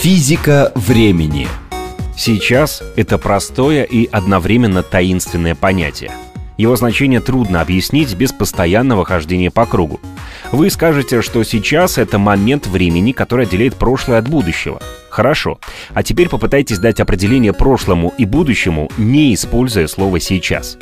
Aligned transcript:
Физика 0.00 0.72
времени. 0.76 1.46
Сейчас— 2.16 2.82
это 2.96 3.18
простое 3.18 3.82
и 3.82 4.06
одновременно 4.06 4.82
таинственное 4.82 5.54
понятие. 5.54 6.10
Его 6.56 6.74
значение 6.74 7.20
трудно 7.20 7.60
объяснить 7.60 8.14
без 8.14 8.32
постоянного 8.32 9.04
хождения 9.04 9.50
по 9.50 9.66
кругу. 9.66 10.00
Вы 10.52 10.70
скажете, 10.70 11.20
что 11.20 11.44
сейчас 11.44 11.98
это 11.98 12.18
момент 12.18 12.66
времени, 12.66 13.12
который 13.12 13.44
отделяет 13.44 13.74
прошлое 13.74 14.16
от 14.16 14.26
будущего. 14.26 14.80
Хорошо. 15.10 15.58
А 15.92 16.02
теперь 16.02 16.28
попытайтесь 16.28 16.78
дать 16.78 17.00
определение 17.00 17.52
прошлому 17.52 18.14
и 18.16 18.24
будущему, 18.24 18.90
не 18.96 19.34
используя 19.34 19.88
слово 19.88 20.20
«сейчас». 20.20 20.78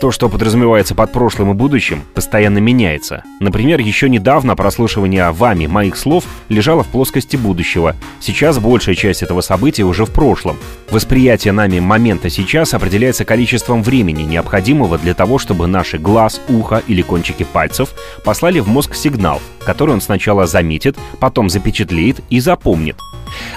То, 0.00 0.10
что 0.10 0.28
подразумевается 0.28 0.94
под 0.94 1.12
прошлым 1.12 1.52
и 1.52 1.54
будущим, 1.54 2.02
постоянно 2.14 2.58
меняется. 2.58 3.24
Например, 3.40 3.80
еще 3.80 4.08
недавно 4.08 4.54
прослушивание 4.56 5.30
вами 5.30 5.66
моих 5.66 5.96
слов 5.96 6.24
лежало 6.48 6.82
в 6.82 6.88
плоскости 6.88 7.36
будущего. 7.36 7.96
Сейчас 8.20 8.58
большая 8.58 8.94
часть 8.94 9.22
этого 9.22 9.40
события 9.40 9.84
уже 9.84 10.04
в 10.04 10.10
прошлом. 10.10 10.58
Восприятие 10.90 11.52
нами 11.52 11.80
момента 11.80 12.28
сейчас 12.28 12.74
определяется 12.74 13.24
количеством 13.24 13.82
времени, 13.82 14.22
необходимого 14.22 14.98
для 14.98 15.14
того, 15.14 15.38
чтобы 15.38 15.66
наши 15.66 15.96
глаз, 15.98 16.40
ухо 16.48 16.82
или 16.86 17.00
кончики 17.02 17.44
пальцев 17.44 17.90
послали 18.24 18.60
в 18.60 18.68
мозг 18.68 18.94
сигнал, 18.94 19.40
который 19.64 19.94
он 19.94 20.00
сначала 20.00 20.46
заметит, 20.46 20.96
потом 21.20 21.48
запечатлеет 21.48 22.20
и 22.28 22.40
запомнит. 22.40 22.96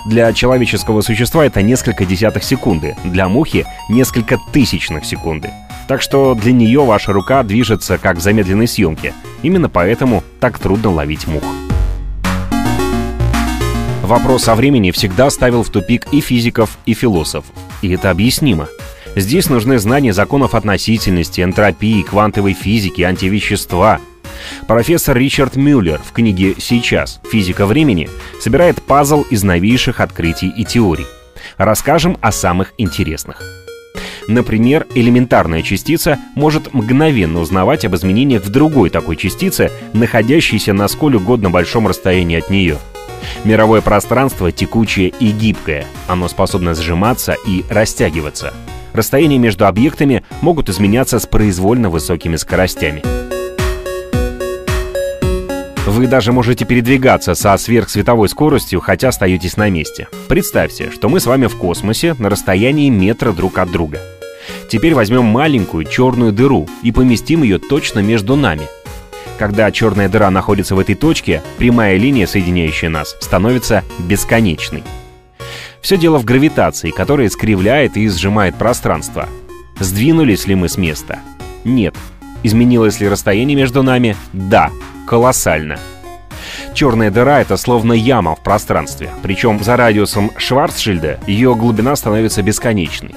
Для 0.05 0.31
человеческого 0.34 1.02
существа 1.02 1.45
это 1.45 1.61
несколько 1.61 2.05
десятых 2.05 2.43
секунды, 2.43 2.95
для 3.03 3.27
мухи— 3.27 3.66
несколько 3.89 4.38
тысячных 4.53 5.05
секунды. 5.05 5.52
Так 5.88 6.02
что 6.02 6.33
для 6.33 6.52
нее 6.52 6.83
ваша 6.83 7.13
рука 7.13 7.43
движется 7.43 7.97
как 7.97 8.17
в 8.17 8.21
замедленной 8.21 8.67
съемке. 8.67 9.13
Именно 9.43 9.69
поэтому 9.69 10.23
так 10.39 10.57
трудно 10.57 10.91
ловить 10.91 11.27
мух. 11.27 11.43
Вопрос 14.02 14.47
о 14.47 14.55
времени 14.55 14.91
всегда 14.91 15.30
ставил 15.30 15.63
в 15.63 15.69
тупик 15.69 16.07
и 16.11 16.21
физиков, 16.21 16.77
и 16.85 16.94
философов. 16.94 17.52
И 17.81 17.89
это 17.91 18.11
объяснимо. 18.11 18.67
Здесь 19.16 19.50
нужны 19.50 19.80
знания 19.80 20.13
законов 20.13 20.55
относительности, 20.55 21.41
энтропии, 21.41 22.02
квантовой 22.02 22.53
физики, 22.53 23.02
антивещества— 23.02 24.00
Профессор 24.67 25.17
Ричард 25.17 25.55
Мюллер 25.55 25.99
в 26.03 26.11
книге 26.11 26.55
«Сейчас. 26.57 27.19
Физика 27.31 27.65
времени» 27.65 28.09
собирает 28.39 28.81
пазл 28.81 29.23
из 29.29 29.43
новейших 29.43 29.99
открытий 29.99 30.49
и 30.49 30.65
теорий. 30.65 31.05
Расскажем 31.57 32.17
о 32.21 32.31
самых 32.31 32.73
интересных. 32.77 33.41
Например, 34.27 34.88
элементарная 34.95 35.61
частица 35.61 36.17
может 36.35 36.73
мгновенно 36.73 37.39
узнавать 37.39 37.85
об 37.85 37.95
изменениях 37.95 38.43
в 38.43 38.49
другой 38.49 38.89
такой 38.89 39.16
частице, 39.16 39.71
находящейся 39.93 40.73
на 40.73 40.88
сколь 40.88 41.16
угодно 41.16 41.49
большом 41.49 41.88
расстоянии 41.88 42.38
от 42.38 42.49
нее. 42.49 42.77
Мировое 43.43 43.81
пространство 43.81 44.51
текучее 44.51 45.09
и 45.19 45.29
гибкое, 45.29 45.85
оно 46.07 46.27
способно 46.27 46.73
сжиматься 46.73 47.35
и 47.47 47.63
растягиваться. 47.69 48.53
Расстояния 48.93 49.38
между 49.38 49.67
объектами 49.67 50.23
могут 50.41 50.69
изменяться 50.69 51.19
с 51.19 51.25
произвольно 51.25 51.89
высокими 51.89 52.38
скоростями. 52.38 53.25
Вы 55.86 56.08
даже 56.08 56.31
можете 56.31 56.66
передвигаться 56.66 57.36
со 57.36 57.55
сверхсветовой 57.58 58.28
скоростью, 58.28 58.80
хотя 58.80 59.09
остаетесь 59.09 59.55
на 59.55 59.69
месте. 59.69 60.08
Представьте, 60.28 60.89
что 60.89 61.09
мы 61.09 61.19
с 61.19 61.28
вами 61.28 61.45
в 61.45 61.55
космосе 61.58 62.16
на 62.17 62.31
расстоянии 62.31 62.89
метра 62.89 63.31
друг 63.31 63.59
от 63.59 63.72
друга. 63.72 64.00
Теперь 64.67 64.95
возьмем 64.95 65.25
маленькую 65.25 65.86
черную 65.86 66.33
дыру 66.33 66.67
и 66.81 66.91
поместим 66.91 67.44
ее 67.44 67.59
точно 67.59 68.00
между 68.00 68.36
нами. 68.36 68.63
Когда 69.38 69.72
черная 69.72 70.09
дыра 70.09 70.31
находится 70.31 70.73
в 70.75 70.80
этой 70.80 70.95
точке, 70.95 71.44
прямая 71.59 71.97
линия, 71.97 72.25
соединяющая 72.25 72.89
нас, 72.89 73.16
становится 73.22 73.83
бесконечной. 74.00 74.83
Все 75.81 75.97
дело 75.97 76.17
в 76.17 76.25
гравитации, 76.25 76.89
которая 76.89 77.28
искривляет 77.28 77.95
и 77.95 78.09
сжимает 78.09 78.56
пространство. 78.56 79.30
Сдвинулись 79.80 80.47
ли 80.47 80.56
мы 80.56 80.67
с 80.67 80.78
места? 80.78 81.19
Нет. 81.63 81.94
Изменилось 82.45 83.00
ли 83.00 83.09
расстояние 83.09 83.57
между 83.57 83.81
нами? 83.81 84.16
Да 84.31 84.69
колоссально. 85.07 85.79
Черная 86.75 87.09
дыра— 87.09 87.41
это 87.41 87.57
словно 87.57 87.94
яма 87.94 88.35
в 88.35 88.44
пространстве, 88.44 89.09
причем 89.23 89.63
за 89.63 89.75
радиусом 89.75 90.29
Шварцшильда 90.38 91.19
ее 91.25 91.55
глубина 91.55 91.95
становится 91.95 92.44
бесконечной. 92.44 93.16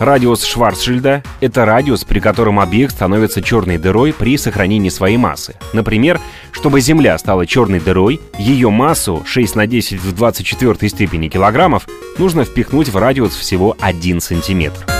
Радиус 0.00 0.42
Шварцшильда— 0.42 1.22
это 1.40 1.64
радиус, 1.64 2.02
при 2.02 2.18
котором 2.18 2.58
объект 2.58 2.94
становится 2.94 3.40
черной 3.40 3.78
дырой 3.78 4.12
при 4.12 4.36
сохранении 4.36 4.88
своей 4.88 5.16
массы. 5.16 5.54
Например, 5.72 6.20
чтобы 6.50 6.80
Земля 6.80 7.16
стала 7.18 7.46
черной 7.46 7.78
дырой, 7.78 8.20
ее 8.36 8.70
массу 8.70 9.22
6 9.24 9.54
на 9.54 9.68
10 9.68 10.00
в 10.00 10.12
24 10.12 10.90
степени 10.90 11.28
килограммов 11.28 11.86
нужно 12.18 12.44
впихнуть 12.44 12.88
в 12.88 12.96
радиус 12.96 13.36
всего 13.36 13.76
1 13.80 14.20
сантиметр. 14.20 14.95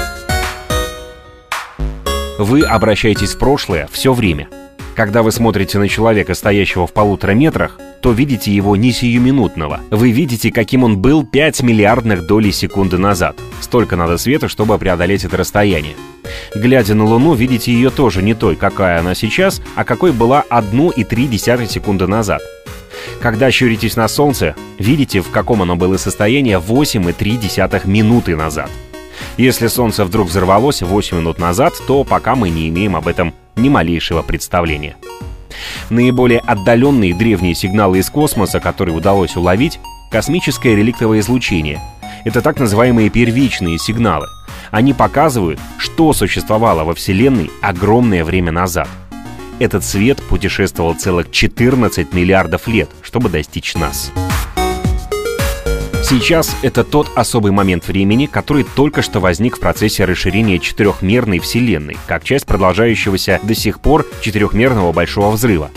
Вы 2.38 2.62
обращаетесь 2.62 3.34
в 3.34 3.38
прошлое 3.38 3.88
все 3.90 4.12
время— 4.12 4.48
когда 4.96 5.22
вы 5.22 5.30
смотрите 5.30 5.78
на 5.78 5.90
человека, 5.90 6.32
стоящего 6.32 6.86
в 6.86 6.92
полутора 6.94 7.32
метрах, 7.32 7.78
то 8.00 8.12
видите 8.12 8.50
его 8.50 8.76
не 8.76 8.92
сиюминутного. 8.92 9.82
Вы 9.90 10.10
видите, 10.10 10.50
каким 10.50 10.84
он 10.84 10.96
был 10.96 11.22
5 11.22 11.62
миллиардных 11.62 12.26
долей 12.26 12.50
секунды 12.50 12.96
назад. 12.96 13.36
Столько 13.60 13.96
надо 13.96 14.16
света, 14.16 14.48
чтобы 14.48 14.78
преодолеть 14.78 15.24
это 15.24 15.36
расстояние. 15.36 15.96
Глядя 16.54 16.94
на 16.94 17.04
Луну, 17.04 17.34
видите 17.34 17.72
ее 17.72 17.90
тоже 17.90 18.22
не 18.22 18.32
той, 18.32 18.56
какая 18.56 19.00
она 19.00 19.14
сейчас, 19.14 19.60
а 19.74 19.84
какой 19.84 20.12
была 20.12 20.44
1,3 20.48 21.68
секунды 21.68 22.06
назад. 22.06 22.40
Когда 23.20 23.50
щуритесь 23.50 23.96
на 23.96 24.08
Солнце, 24.08 24.54
видите, 24.78 25.20
в 25.20 25.30
каком 25.30 25.60
оно 25.60 25.76
было 25.76 25.98
состоянии 25.98 26.56
8,3 26.56 27.86
минуты 27.86 28.34
назад. 28.34 28.70
Если 29.36 29.66
Солнце 29.66 30.04
вдруг 30.06 30.28
взорвалось 30.28 30.80
8 30.80 31.18
минут 31.18 31.38
назад, 31.38 31.74
то 31.86 32.04
пока 32.04 32.34
мы 32.34 32.48
не 32.48 32.68
имеем 32.68 32.96
об 32.96 33.06
этом 33.06 33.34
ни 33.54 33.68
малейшего 33.68 34.22
представления. 34.22 34.96
Наиболее 35.90 36.40
отдаленные 36.40 37.14
древние 37.14 37.54
сигналы 37.54 37.98
из 37.98 38.08
космоса, 38.08 38.60
которые 38.60 38.96
удалось 38.96 39.36
уловить, 39.36 39.78
космическое 40.10 40.74
реликтовое 40.74 41.20
излучение. 41.20 41.80
Это 42.24 42.40
так 42.40 42.58
называемые 42.58 43.10
первичные 43.10 43.78
сигналы. 43.78 44.26
Они 44.70 44.94
показывают, 44.94 45.60
что 45.76 46.12
существовало 46.12 46.84
во 46.84 46.94
Вселенной 46.94 47.50
огромное 47.60 48.24
время 48.24 48.52
назад. 48.52 48.88
Этот 49.58 49.84
свет 49.84 50.20
путешествовал 50.22 50.94
целых 50.94 51.30
14 51.30 52.12
миллиардов 52.12 52.66
лет, 52.68 52.88
чтобы 53.02 53.28
достичь 53.28 53.74
нас. 53.74 54.12
Сейчас 56.08 56.56
это 56.62 56.84
тот 56.84 57.10
особый 57.16 57.50
момент 57.50 57.88
времени, 57.88 58.26
который 58.26 58.62
только 58.62 59.02
что 59.02 59.18
возник 59.18 59.56
в 59.56 59.60
процессе 59.60 60.04
расширения 60.04 60.60
четырехмерной 60.60 61.40
Вселенной, 61.40 61.96
как 62.06 62.22
часть 62.22 62.46
продолжающегося 62.46 63.40
до 63.42 63.56
сих 63.56 63.80
пор 63.80 64.06
четырехмерного 64.20 64.92
Большого 64.92 65.32
Взрыва. 65.32 65.72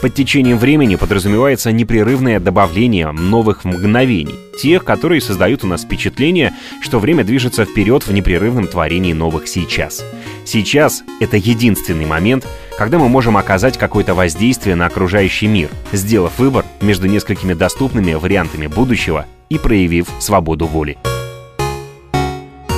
Под 0.00 0.14
течением 0.14 0.58
времени 0.58 0.94
подразумевается 0.94 1.72
непрерывное 1.72 2.38
добавление 2.38 3.10
новых 3.10 3.64
мгновений, 3.64 4.36
тех, 4.62 4.84
которые 4.84 5.20
создают 5.20 5.64
у 5.64 5.66
нас 5.66 5.82
впечатление, 5.82 6.54
что 6.80 7.00
время 7.00 7.24
движется 7.24 7.64
вперед 7.64 8.06
в 8.06 8.12
непрерывном 8.12 8.68
творении 8.68 9.14
новых 9.14 9.48
сейчас. 9.48 10.04
Сейчас— 10.44 11.02
это 11.20 11.38
единственный 11.38 12.06
момент, 12.06 12.46
когда 12.78 13.00
мы 13.00 13.08
можем 13.08 13.36
оказать 13.36 13.78
какое-то 13.78 14.14
воздействие 14.14 14.76
на 14.76 14.86
окружающий 14.86 15.48
мир, 15.48 15.70
сделав 15.90 16.38
выбор 16.38 16.64
между 16.80 17.08
несколькими 17.08 17.52
доступными 17.52 18.14
вариантами 18.14 18.68
будущего 18.68 19.26
и 19.48 19.58
проявив 19.58 20.08
свободу 20.18 20.66
воли. 20.66 20.98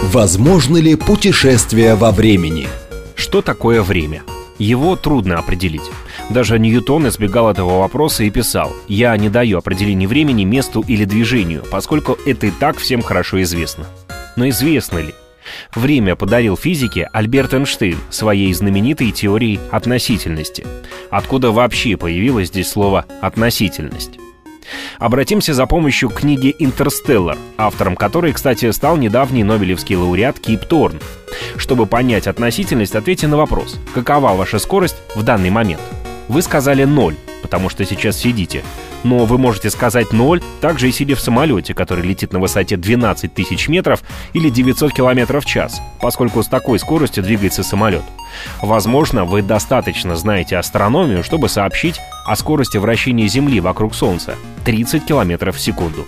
Возможно 0.05 0.79
ли 0.79 0.95
путешествие 0.95 1.95
во 1.95 2.12
времени? 2.12 2.67
Что 3.15 3.43
такое 3.43 3.83
время? 3.83 4.23
Его 4.59 4.97
трудно 4.97 5.39
определить. 5.39 5.83
Даже 6.31 6.59
Ньютон 6.59 7.09
избегал 7.09 7.51
этого 7.51 7.79
вопроса 7.79 8.25
и 8.25 8.31
писал 8.31 8.73
«Я 8.89 9.17
не 9.17 9.29
даю 9.29 9.59
определения 9.59 10.09
времени, 10.09 10.45
месту 10.45 10.84
или 10.87 11.05
движению, 11.05 11.62
поскольку 11.70 12.19
это 12.26 12.47
и 12.47 12.50
так 12.50 12.79
всем 12.79 13.03
хорошо 13.03 13.43
известно». 13.43 13.87
Но 14.37 14.49
известно 14.49 14.99
ли? 14.99 15.14
Время 15.75 16.17
подарил 16.17 16.56
физике 16.56 17.09
Альберт 17.12 17.55
Эйнштейн 17.55 17.99
своей 18.11 18.53
знаменитой 18.53 19.11
теорией 19.11 19.59
относительности. 19.71 20.67
Откуда 21.11 21.50
вообще 21.50 21.97
появилось 21.97 22.49
здесь 22.49 22.69
слово 22.69 23.05
«относительность»? 23.21 24.19
Обратимся 24.99 25.55
за 25.55 25.67
помощью 25.67 26.11
к 26.11 26.20
книге 26.20 26.55
«Интерстеллар», 26.59 27.38
автором 27.56 27.97
которой, 27.97 28.32
кстати, 28.32 28.70
стал 28.70 28.97
недавний 28.97 29.44
нобелевский 29.44 29.97
лауреат 29.97 30.38
Кип 30.41 30.65
Торн. 30.65 31.00
Чтобы 31.56 31.87
понять 31.87 32.26
относительность, 32.26 32.94
ответьте 32.94 33.26
на 33.26 33.37
вопрос, 33.37 33.79
какова 33.94 34.32
ваша 34.32 34.59
скорость 34.59 34.97
в 35.15 35.23
данный 35.23 35.50
момент? 35.50 35.82
Вы 36.29 36.43
сказали 36.43 36.85
ноль, 36.85 37.17
потому 37.43 37.70
что 37.70 37.85
сейчас 37.85 38.19
сидите. 38.19 38.62
Но 39.05 39.25
вы 39.25 39.38
можете 39.38 39.70
сказать 39.70 40.12
ноль, 40.12 40.43
также 40.61 40.88
и 40.88 40.93
сидя 40.93 41.14
в 41.14 41.21
самолете, 41.21 41.73
который 41.73 42.05
летит 42.05 42.32
на 42.32 42.41
высоте 42.41 42.76
12 42.76 43.32
тысяч 43.32 43.69
метров 43.69 44.03
или 44.32 44.50
900 44.50 44.93
километров 44.93 45.44
в 45.44 45.49
час, 45.49 45.81
поскольку 46.00 46.43
с 46.43 46.49
такой 46.49 46.79
скоростью 46.79 47.23
двигается 47.23 47.62
самолет. 47.62 48.03
Возможно, 48.61 49.25
вы 49.25 49.43
достаточно 49.43 50.17
знаете 50.17 50.56
астрономию, 50.56 51.23
чтобы 51.23 51.49
сообщить, 51.49 52.00
о 52.28 52.36
скорости 52.36 52.76
вращения 52.76 53.26
Земли 53.26 53.60
вокруг 53.60 53.94
Солнца— 53.94 54.36
30 54.64 55.06
км 55.06 55.50
в 55.50 55.58
секунду. 55.58 56.04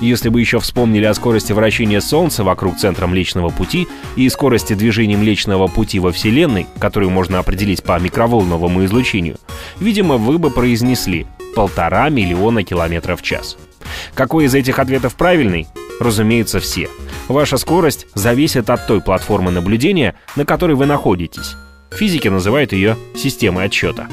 Если 0.00 0.28
бы 0.28 0.40
еще 0.40 0.60
вспомнили 0.60 1.04
о 1.04 1.14
скорости 1.14 1.52
вращения 1.52 2.00
Солнца 2.00 2.44
вокруг 2.44 2.76
центра 2.76 3.08
Млечного 3.08 3.50
Пути 3.50 3.88
и 4.14 4.28
скорости 4.28 4.74
движения 4.74 5.16
Млечного 5.16 5.66
Пути 5.66 5.98
во 5.98 6.12
Вселенной, 6.12 6.66
которую 6.78 7.10
можно 7.10 7.40
определить 7.40 7.82
по 7.82 7.98
микроволновому 7.98 8.84
излучению, 8.84 9.36
видимо, 9.80 10.16
вы 10.16 10.38
бы 10.38 10.50
произнесли 10.50 11.26
полтора 11.56 12.08
миллиона 12.08 12.62
километров 12.62 13.20
в 13.20 13.24
час. 13.24 13.56
Какой 14.14 14.44
из 14.44 14.54
этих 14.54 14.78
ответов 14.78 15.16
правильный? 15.16 15.66
Разумеется, 16.00 16.60
все. 16.60 16.88
Ваша 17.28 17.56
скорость 17.56 18.06
зависит 18.14 18.70
от 18.70 18.86
той 18.86 19.00
платформы 19.00 19.50
наблюдения, 19.50 20.14
на 20.36 20.44
которой 20.44 20.76
вы 20.76 20.86
находитесь. 20.86 21.56
Физики 21.92 22.28
называют 22.28 22.72
ее 22.72 22.96
системой 23.16 23.66
отсчета. 23.66 24.08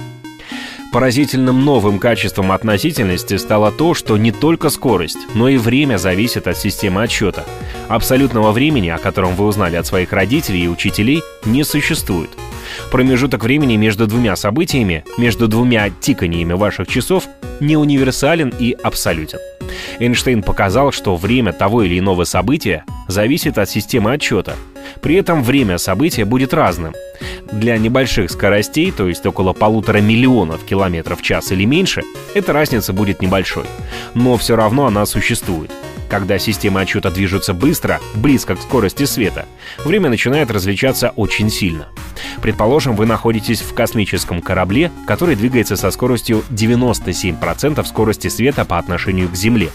Поразительным 0.91 1.63
новым 1.63 1.99
качеством 1.99 2.51
относительности 2.51 3.37
стало 3.37 3.71
то, 3.71 3.93
что 3.93 4.17
не 4.17 4.33
только 4.33 4.69
скорость, 4.69 5.19
но 5.33 5.47
и 5.47 5.55
время 5.55 5.97
зависит 5.97 6.47
от 6.47 6.57
системы 6.57 7.03
отсчета. 7.03 7.45
Абсолютного 7.87 8.51
времени, 8.51 8.89
о 8.89 8.97
котором 8.97 9.35
вы 9.35 9.45
узнали 9.45 9.77
от 9.77 9.87
своих 9.87 10.11
родителей 10.11 10.65
и 10.65 10.67
учителей, 10.67 11.21
не 11.45 11.63
существует. 11.63 12.31
Промежуток 12.91 13.41
времени 13.41 13.77
между 13.77 14.05
двумя 14.05 14.35
событиями, 14.35 15.05
между 15.17 15.47
двумя 15.47 15.89
тиканиями 15.89 16.53
ваших 16.53 16.89
часов, 16.89 17.23
не 17.61 17.77
универсален 17.77 18.53
и 18.59 18.75
абсолютен. 18.83 19.39
Эйнштейн 19.99 20.43
показал, 20.43 20.91
что 20.91 21.15
время 21.15 21.53
того 21.53 21.83
или 21.83 21.99
иного 21.99 22.25
события 22.25 22.83
зависит 23.07 23.57
от 23.57 23.69
системы 23.69 24.11
отчета. 24.11 24.55
При 25.01 25.15
этом 25.15 25.41
время 25.41 25.77
события 25.77 26.25
будет 26.25 26.53
разным. 26.53 26.93
Для 27.51 27.77
небольших 27.77 28.31
скоростей, 28.31 28.91
то 28.91 29.09
есть 29.09 29.25
около 29.25 29.51
полутора 29.51 29.97
миллионов 29.97 30.63
километров 30.63 31.19
в 31.19 31.23
час 31.23 31.51
или 31.51 31.65
меньше, 31.65 32.01
эта 32.33 32.53
разница 32.53 32.93
будет 32.93 33.21
небольшой. 33.21 33.65
Но 34.13 34.37
все 34.37 34.55
равно 34.55 34.85
она 34.85 35.05
существует. 35.05 35.71
Когда 36.09 36.39
системы 36.39 36.81
отчета 36.81 37.09
движутся 37.11 37.53
быстро, 37.53 37.99
близко 38.15 38.55
к 38.55 38.61
скорости 38.61 39.03
света, 39.03 39.45
время 39.83 40.09
начинает 40.09 40.49
различаться 40.49 41.09
очень 41.15 41.49
сильно. 41.49 41.87
Предположим, 42.41 42.95
вы 42.95 43.05
находитесь 43.05 43.61
в 43.61 43.73
космическом 43.73 44.41
корабле, 44.41 44.91
который 45.05 45.35
двигается 45.35 45.75
со 45.75 45.91
скоростью 45.91 46.43
97% 46.51 47.85
скорости 47.85 48.27
света 48.29 48.65
по 48.65 48.77
отношению 48.77 49.29
к 49.29 49.35
Земле. 49.35 49.69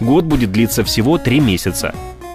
Год 0.00 0.24
будет 0.24 0.52
длиться 0.52 0.84
всего 0.84 1.18
3 1.18 1.40
месяца, 1.40 1.94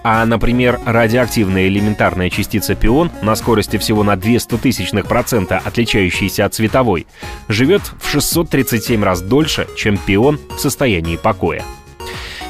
а, 0.09 0.25
например, 0.25 0.79
радиоактивная 0.85 1.67
элементарная 1.67 2.29
частица 2.29 2.75
пион 2.75 3.11
на 3.21 3.35
скорости 3.35 3.75
всего 3.75 4.03
на 4.03 4.15
200 4.15 4.57
тысячных 4.57 5.05
процента, 5.05 5.61
отличающейся 5.61 6.45
от 6.45 6.53
световой, 6.53 7.07
живет 7.49 7.81
в 7.99 8.09
637 8.09 9.03
раз 9.03 9.21
дольше, 9.21 9.67
чем 9.75 9.97
пион 9.97 10.39
в 10.55 10.61
состоянии 10.61 11.17
покоя. 11.17 11.61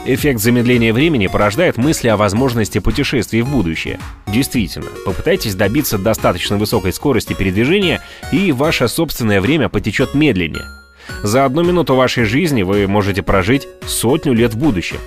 Эффект 0.06 0.40
замедления 0.40 0.94
времени 0.94 1.26
порождает 1.26 1.78
мысли 1.78 2.10
о 2.10 2.16
возможности 2.16 2.78
путешествий 2.78 3.42
в 3.42 3.50
будущее. 3.50 3.98
Действительно, 4.28 4.92
попытайтесь 5.04 5.56
добиться 5.56 5.98
достаточно 5.98 6.58
высокой 6.58 6.94
скорости 6.94 7.34
передвижения, 7.34 8.04
и 8.32 8.52
ваше 8.52 8.88
собственное 8.88 9.42
время 9.42 9.68
потечет 9.68 10.14
медленнее. 10.14 10.66
За 11.24 11.44
одну 11.44 11.64
минуту 11.64 11.96
вашей 11.96 12.26
жизни 12.26 12.62
вы 12.62 12.86
можете 12.86 13.24
прожить 13.24 13.68
сотню 13.88 14.34
лет 14.34 14.54
в 14.54 14.58
будущем. 14.60 15.00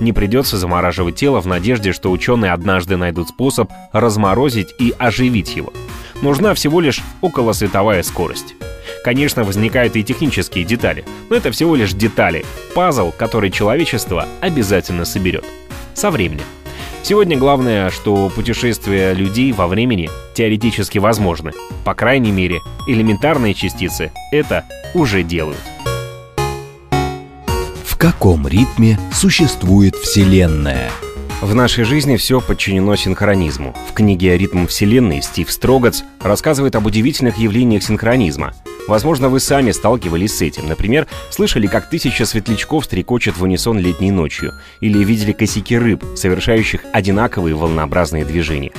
Не 0.00 0.12
придется 0.12 0.56
замораживать 0.56 1.16
тело 1.16 1.40
в 1.40 1.46
надежде, 1.46 1.92
что 1.92 2.10
ученые 2.10 2.52
однажды 2.52 2.96
найдут 2.96 3.28
способ 3.28 3.70
разморозить 3.92 4.74
и 4.78 4.94
оживить 4.98 5.56
его. 5.56 5.72
Нужна 6.22 6.54
всего 6.54 6.80
лишь 6.80 7.02
околосветовая 7.20 8.02
скорость. 8.02 8.54
Конечно, 9.04 9.44
возникают 9.44 9.96
и 9.96 10.04
технические 10.04 10.64
детали, 10.64 11.04
но 11.30 11.36
это 11.36 11.50
всего 11.50 11.74
лишь 11.74 11.92
детали, 11.92 12.44
пазл, 12.74 13.12
который 13.16 13.50
человечество 13.50 14.26
обязательно 14.40 15.04
соберет. 15.04 15.44
Со 15.94 16.10
временем. 16.10 16.44
Сегодня 17.02 17.38
главное, 17.38 17.90
что 17.90 18.28
путешествия 18.28 19.14
людей 19.14 19.52
во 19.52 19.66
времени 19.66 20.10
теоретически 20.34 20.98
возможны. 20.98 21.52
По 21.84 21.94
крайней 21.94 22.30
мере, 22.30 22.60
элементарные 22.86 23.54
частицы 23.54 24.12
это 24.32 24.66
уже 24.94 25.22
делают. 25.22 25.58
Каком 28.00 28.48
ритме 28.48 28.98
существует 29.12 29.94
Вселенная? 29.94 30.90
В 31.42 31.54
нашей 31.54 31.84
жизни 31.84 32.16
все 32.16 32.40
подчинено 32.40 32.96
синхронизму. 32.96 33.76
В 33.90 33.92
книге 33.92 34.38
«Ритм 34.38 34.66
Вселенной» 34.66 35.20
Стив 35.20 35.52
Строгац 35.52 36.00
рассказывает 36.22 36.76
об 36.76 36.86
удивительных 36.86 37.36
явлениях 37.36 37.82
синхронизма. 37.82 38.54
Возможно, 38.88 39.28
вы 39.28 39.38
сами 39.38 39.70
сталкивались 39.72 40.38
с 40.38 40.40
этим. 40.40 40.66
Например, 40.66 41.06
слышали, 41.28 41.66
как 41.66 41.90
тысяча 41.90 42.24
светлячков 42.24 42.86
стрекочет 42.86 43.36
в 43.36 43.42
унисон 43.42 43.78
летней 43.78 44.12
ночью. 44.12 44.54
Или 44.80 45.04
видели 45.04 45.32
косяки 45.32 45.76
рыб, 45.76 46.02
совершающих 46.16 46.80
одинаковые 46.94 47.54
волнообразные 47.54 48.24
движения. 48.24 48.72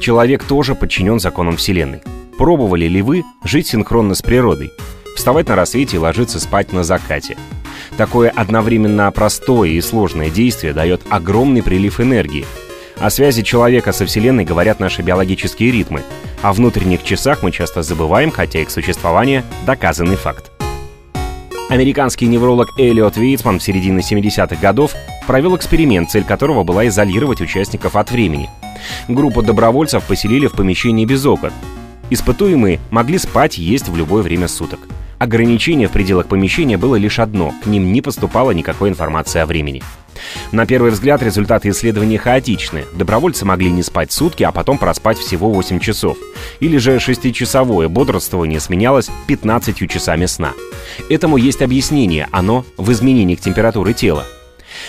Человек 0.00 0.42
тоже 0.42 0.74
подчинен 0.74 1.20
законам 1.20 1.56
Вселенной. 1.58 2.00
Пробовали 2.36 2.88
ли 2.88 3.02
вы 3.02 3.22
жить 3.44 3.68
синхронно 3.68 4.16
с 4.16 4.22
природой? 4.22 4.72
Вставать 5.18 5.48
на 5.48 5.56
рассвете 5.56 5.96
и 5.96 5.98
ложиться 5.98 6.38
спать 6.38 6.72
на 6.72 6.84
закате. 6.84 7.36
Такое 7.96 8.30
одновременно 8.30 9.10
простое 9.10 9.70
и 9.70 9.80
сложное 9.80 10.30
действие 10.30 10.72
дает 10.72 11.00
огромный 11.10 11.60
прилив 11.60 12.00
энергии. 12.00 12.46
О 13.00 13.10
связи 13.10 13.42
человека 13.42 13.90
со 13.90 14.06
Вселенной 14.06 14.44
говорят 14.44 14.78
наши 14.78 15.02
биологические 15.02 15.72
ритмы. 15.72 16.04
О 16.40 16.52
внутренних 16.52 17.02
часах 17.02 17.42
мы 17.42 17.50
часто 17.50 17.82
забываем, 17.82 18.30
хотя 18.30 18.60
их 18.60 18.70
существование– 18.70 19.42
доказанный 19.66 20.14
факт. 20.14 20.52
Американский 21.68 22.26
невролог 22.26 22.68
Элиот 22.78 23.16
Вейтсман 23.16 23.58
в 23.58 23.62
середине 23.62 24.02
70-х 24.02 24.54
годов 24.62 24.92
провел 25.26 25.56
эксперимент, 25.56 26.12
цель 26.12 26.24
которого 26.24 26.62
была 26.62 26.86
изолировать 26.86 27.40
участников 27.40 27.96
от 27.96 28.12
времени. 28.12 28.48
Группу 29.08 29.42
добровольцев 29.42 30.04
поселили 30.04 30.46
в 30.46 30.52
помещении 30.52 31.04
без 31.04 31.26
окон. 31.26 31.52
Испытуемые 32.08 32.78
могли 32.92 33.18
спать 33.18 33.58
и 33.58 33.62
есть 33.62 33.88
в 33.88 33.96
любое 33.96 34.22
время 34.22 34.46
суток. 34.46 34.78
Ограничение 35.18 35.88
в 35.88 35.92
пределах 35.92 36.26
помещения 36.26 36.76
было 36.76 36.96
лишь 36.96 37.18
одно— 37.18 37.52
к 37.64 37.66
ним 37.66 37.92
не 37.92 38.00
поступало 38.02 38.52
никакой 38.52 38.88
информации 38.88 39.40
о 39.40 39.46
времени. 39.46 39.82
На 40.52 40.66
первый 40.66 40.90
взгляд 40.90 41.22
результаты 41.22 41.70
исследования 41.70 42.18
хаотичны. 42.18 42.84
Добровольцы 42.94 43.44
могли 43.44 43.70
не 43.70 43.82
спать 43.82 44.12
сутки, 44.12 44.42
а 44.42 44.52
потом 44.52 44.78
проспать 44.78 45.18
всего 45.18 45.50
8 45.50 45.80
часов. 45.80 46.16
Или 46.60 46.78
же 46.78 46.96
6-часовое 46.96 47.88
бодрствование 47.88 48.60
сменялось 48.60 49.10
15 49.26 49.90
часами 49.90 50.26
сна. 50.26 50.52
Этому 51.08 51.36
есть 51.36 51.62
объяснение, 51.62 52.28
оно 52.30 52.64
в 52.76 52.90
изменениях 52.92 53.40
температуры 53.40 53.92
тела. 53.92 54.24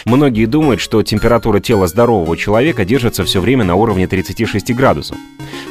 Многие 0.05 0.45
думают, 0.45 0.81
что 0.81 1.03
температура 1.03 1.59
тела 1.59 1.87
здорового 1.87 2.37
человека 2.37 2.85
держится 2.85 3.23
все 3.23 3.41
время 3.41 3.63
на 3.63 3.75
уровне 3.75 4.07
36 4.07 4.73
градусов. 4.73 5.18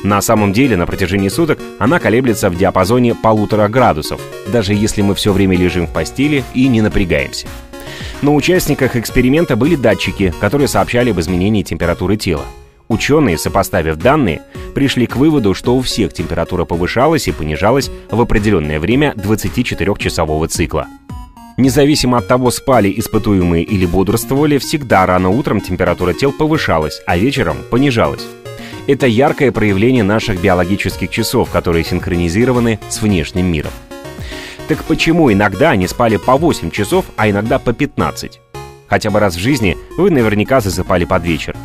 На 0.02 0.20
самом 0.20 0.52
деле, 0.52 0.76
на 0.76 0.86
протяжении 0.86 1.28
суток 1.28 1.58
она 1.78 1.98
колеблется 1.98 2.50
в 2.50 2.56
диапазоне 2.56 3.14
полутора 3.14 3.68
градусов, 3.68 4.20
даже 4.46 4.74
если 4.74 5.02
мы 5.02 5.14
все 5.14 5.32
время 5.32 5.56
лежим 5.56 5.86
в 5.86 5.92
постели 5.92 6.44
и 6.54 6.68
не 6.68 6.82
напрягаемся. 6.82 7.46
На 8.22 8.34
участниках 8.34 8.96
эксперимента 8.96 9.56
были 9.56 9.76
датчики, 9.76 10.32
которые 10.40 10.68
сообщали 10.68 11.10
об 11.10 11.20
изменении 11.20 11.62
температуры 11.62 12.16
тела. 12.16 12.44
Ученые, 12.88 13.36
сопоставив 13.36 13.96
данные, 13.96 14.42
пришли 14.74 15.06
к 15.06 15.16
выводу, 15.16 15.54
что 15.54 15.76
у 15.76 15.82
всех 15.82 16.12
температура 16.14 16.64
повышалась 16.64 17.28
и 17.28 17.32
понижалась 17.32 17.90
в 18.10 18.20
определенное 18.20 18.80
время 18.80 19.12
24-часового 19.16 20.48
цикла. 20.48 20.88
Независимо 21.58 22.18
от 22.18 22.28
того, 22.28 22.52
спали 22.52 22.94
испытуемые 22.96 23.64
или 23.64 23.84
бодрствовали, 23.84 24.58
всегда 24.58 25.04
рано 25.06 25.30
утром 25.30 25.60
температура 25.60 26.14
тел 26.14 26.30
повышалась, 26.30 27.02
а 27.04 27.18
вечером 27.18 27.56
понижалась. 27.68 28.24
Это 28.86 29.08
яркое 29.08 29.50
проявление 29.50 30.04
наших 30.04 30.40
биологических 30.40 31.10
часов, 31.10 31.50
которые 31.50 31.84
синхронизированы 31.84 32.78
с 32.88 33.02
внешним 33.02 33.46
миром. 33.46 33.72
Так 34.68 34.84
почему 34.84 35.32
иногда 35.32 35.70
они 35.70 35.88
спали 35.88 36.16
по 36.16 36.36
8 36.36 36.70
часов, 36.70 37.06
а 37.16 37.28
иногда 37.28 37.58
по 37.58 37.72
15? 37.72 38.40
Хотя 38.86 39.10
бы 39.10 39.18
раз 39.18 39.34
в 39.34 39.40
жизни 39.40 39.76
вы 39.96 40.10
наверняка 40.10 40.60
засыпали 40.60 41.06
под 41.06 41.24
вечер. 41.24 41.56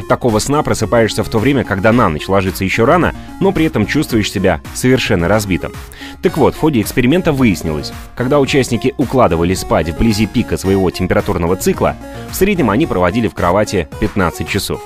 От 0.00 0.08
такого 0.08 0.38
сна 0.38 0.62
просыпаешься 0.62 1.22
в 1.22 1.28
то 1.28 1.38
время, 1.38 1.62
когда 1.62 1.92
на 1.92 2.08
ночь 2.08 2.26
ложится 2.26 2.64
еще 2.64 2.86
рано, 2.86 3.14
но 3.38 3.52
при 3.52 3.66
этом 3.66 3.84
чувствуешь 3.84 4.32
себя 4.32 4.62
совершенно 4.72 5.28
разбитым. 5.28 5.74
Так 6.22 6.38
вот, 6.38 6.54
в 6.54 6.58
ходе 6.58 6.80
эксперимента 6.80 7.32
выяснилось, 7.32 7.92
когда 8.16 8.40
участники 8.40 8.94
укладывались 8.96 9.60
спать 9.60 9.90
вблизи 9.90 10.24
пика 10.24 10.56
своего 10.56 10.90
температурного 10.90 11.54
цикла, 11.56 11.96
в 12.30 12.34
среднем 12.34 12.70
они 12.70 12.86
проводили 12.86 13.28
в 13.28 13.34
кровати 13.34 13.88
15 14.00 14.48
часов. 14.48 14.80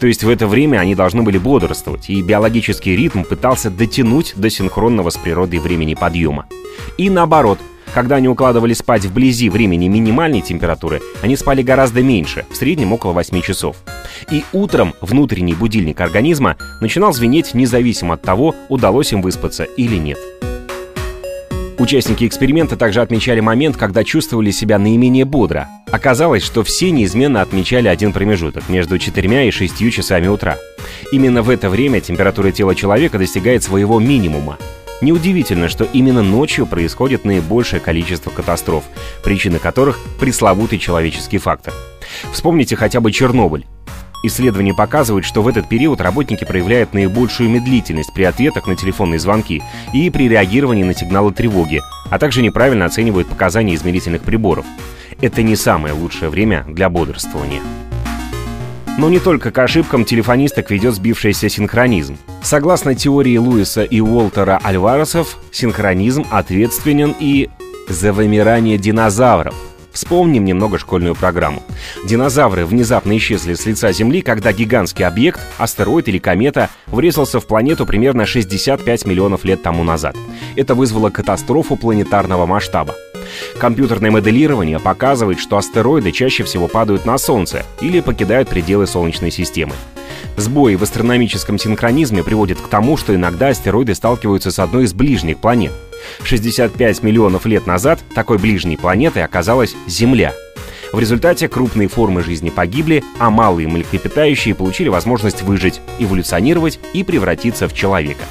То 0.00 0.06
есть 0.06 0.22
в 0.22 0.28
это 0.28 0.46
время 0.46 0.80
они 0.80 0.94
должны 0.94 1.22
были 1.22 1.38
бодрствовать, 1.38 2.10
и 2.10 2.20
биологический 2.20 2.94
ритм 2.94 3.22
пытался 3.22 3.70
дотянуть 3.70 4.34
до 4.36 4.50
синхронного 4.50 5.08
с 5.08 5.16
природой 5.16 5.60
времени 5.60 5.94
подъема. 5.94 6.44
И 6.98 7.08
наоборот, 7.08 7.58
когда 7.94 8.16
они 8.16 8.28
укладывались 8.28 8.78
спать 8.78 9.04
вблизи 9.04 9.48
времени 9.48 9.88
минимальной 9.88 10.40
температуры, 10.40 11.00
они 11.22 11.36
спали 11.36 11.62
гораздо 11.62 12.02
меньше, 12.02 12.44
в 12.50 12.56
среднем 12.56 12.92
около 12.92 13.12
8 13.12 13.40
часов. 13.42 13.76
И 14.30 14.44
утром 14.52 14.94
внутренний 15.00 15.54
будильник 15.54 16.00
организма 16.00 16.56
начинал 16.80 17.12
звенеть 17.12 17.54
независимо 17.54 18.14
от 18.14 18.22
того, 18.22 18.54
удалось 18.68 19.12
им 19.12 19.22
выспаться 19.22 19.64
или 19.64 19.96
нет. 19.96 20.18
Участники 21.78 22.26
эксперимента 22.26 22.76
также 22.76 23.00
отмечали 23.00 23.38
момент, 23.38 23.76
когда 23.76 24.02
чувствовали 24.02 24.50
себя 24.50 24.80
наименее 24.80 25.24
бодро. 25.24 25.68
Оказалось, 25.92 26.42
что 26.42 26.64
все 26.64 26.90
неизменно 26.90 27.40
отмечали 27.40 27.86
один 27.86 28.12
промежуток 28.12 28.68
между 28.68 28.98
4 28.98 29.46
и 29.46 29.50
6 29.52 29.92
часами 29.92 30.26
утра. 30.26 30.56
Именно 31.12 31.42
в 31.42 31.50
это 31.50 31.70
время 31.70 32.00
температура 32.00 32.50
тела 32.50 32.74
человека 32.74 33.16
достигает 33.18 33.62
своего 33.62 34.00
минимума. 34.00 34.58
Неудивительно, 35.00 35.68
что 35.68 35.84
именно 35.84 36.22
ночью 36.22 36.66
происходит 36.66 37.24
наибольшее 37.24 37.80
количество 37.80 38.30
катастроф, 38.30 38.84
причины 39.22 39.58
которых– 39.58 39.98
пресловутый 40.20 40.78
человеческий 40.78 41.38
фактор. 41.38 41.72
Вспомните 42.32 42.74
хотя 42.74 43.00
бы 43.00 43.12
Чернобыль. 43.12 43.66
Исследования 44.24 44.74
показывают, 44.74 45.24
что 45.24 45.42
в 45.42 45.48
этот 45.48 45.68
период 45.68 46.00
работники 46.00 46.44
проявляют 46.44 46.92
наибольшую 46.92 47.48
медлительность 47.48 48.12
при 48.12 48.24
ответах 48.24 48.66
на 48.66 48.74
телефонные 48.74 49.20
звонки 49.20 49.62
и 49.94 50.10
при 50.10 50.28
реагировании 50.28 50.82
на 50.82 50.94
сигналы 50.94 51.32
тревоги, 51.32 51.80
а 52.10 52.18
также 52.18 52.42
неправильно 52.42 52.84
оценивают 52.84 53.28
показания 53.28 53.76
измерительных 53.76 54.22
приборов. 54.22 54.66
Это 55.20 55.44
не 55.44 55.54
самое 55.54 55.94
лучшее 55.94 56.30
время 56.30 56.64
для 56.66 56.88
бодрствования. 56.88 57.62
Но 58.98 59.08
не 59.08 59.20
только 59.20 59.52
к 59.52 59.58
ошибкам 59.58 60.04
телефонисток 60.04 60.70
ведет 60.70 60.94
сбившийся 60.94 61.48
синхронизм. 61.48 62.18
Согласно 62.42 62.96
теории 62.96 63.36
Луиса 63.36 63.84
и 63.84 64.00
Уолтера 64.00 64.60
Альваресов, 64.62 65.38
синхронизм 65.52 66.26
ответственен 66.30 67.14
и 67.18 67.48
за 67.88 68.12
вымирание 68.12 68.76
динозавров– 68.76 69.54
Вспомним 69.98 70.44
немного 70.44 70.78
школьную 70.78 71.16
программу. 71.16 71.60
Динозавры 72.04 72.64
внезапно 72.64 73.16
исчезли 73.16 73.54
с 73.54 73.66
лица 73.66 73.90
Земли, 73.90 74.22
когда 74.22 74.52
гигантский 74.52 75.04
объект, 75.04 75.40
астероид 75.58 76.06
или 76.06 76.18
комета, 76.18 76.70
врезался 76.86 77.40
в 77.40 77.46
планету 77.48 77.84
примерно 77.84 78.24
65 78.24 79.06
миллионов 79.06 79.44
лет 79.44 79.60
тому 79.60 79.82
назад. 79.82 80.14
Это 80.54 80.76
вызвало 80.76 81.10
катастрофу 81.10 81.74
планетарного 81.74 82.46
масштаба. 82.46 82.94
Компьютерное 83.58 84.10
моделирование 84.10 84.78
показывает, 84.78 85.38
что 85.40 85.56
астероиды 85.56 86.12
чаще 86.12 86.44
всего 86.44 86.68
падают 86.68 87.06
на 87.06 87.18
Солнце 87.18 87.64
или 87.80 88.00
покидают 88.00 88.48
пределы 88.48 88.86
Солнечной 88.86 89.30
системы. 89.30 89.74
Сбои 90.36 90.76
в 90.76 90.82
астрономическом 90.82 91.58
синхронизме 91.58 92.22
приводят 92.22 92.60
к 92.60 92.68
тому, 92.68 92.96
что 92.96 93.14
иногда 93.14 93.48
астероиды 93.48 93.94
сталкиваются 93.94 94.50
с 94.50 94.58
одной 94.58 94.84
из 94.84 94.92
ближних 94.92 95.38
планет— 95.38 95.72
65 96.24 97.02
миллионов 97.02 97.46
лет 97.46 97.66
назад 97.66 98.00
такой 98.14 98.38
ближней 98.38 98.76
планетой 98.76 99.24
оказалась 99.24 99.74
Земля. 99.86 100.34
В 100.92 100.98
результате 100.98 101.48
крупные 101.48 101.88
формы 101.88 102.22
жизни 102.22 102.48
погибли, 102.48 103.04
а 103.18 103.30
малые 103.30 103.68
млекопитающие 103.68 104.54
получили 104.54 104.88
возможность 104.88 105.42
выжить, 105.42 105.80
эволюционировать 105.98 106.80
и 106.94 107.04
превратиться 107.04 107.68
в 107.68 107.74
человека. 107.74 108.24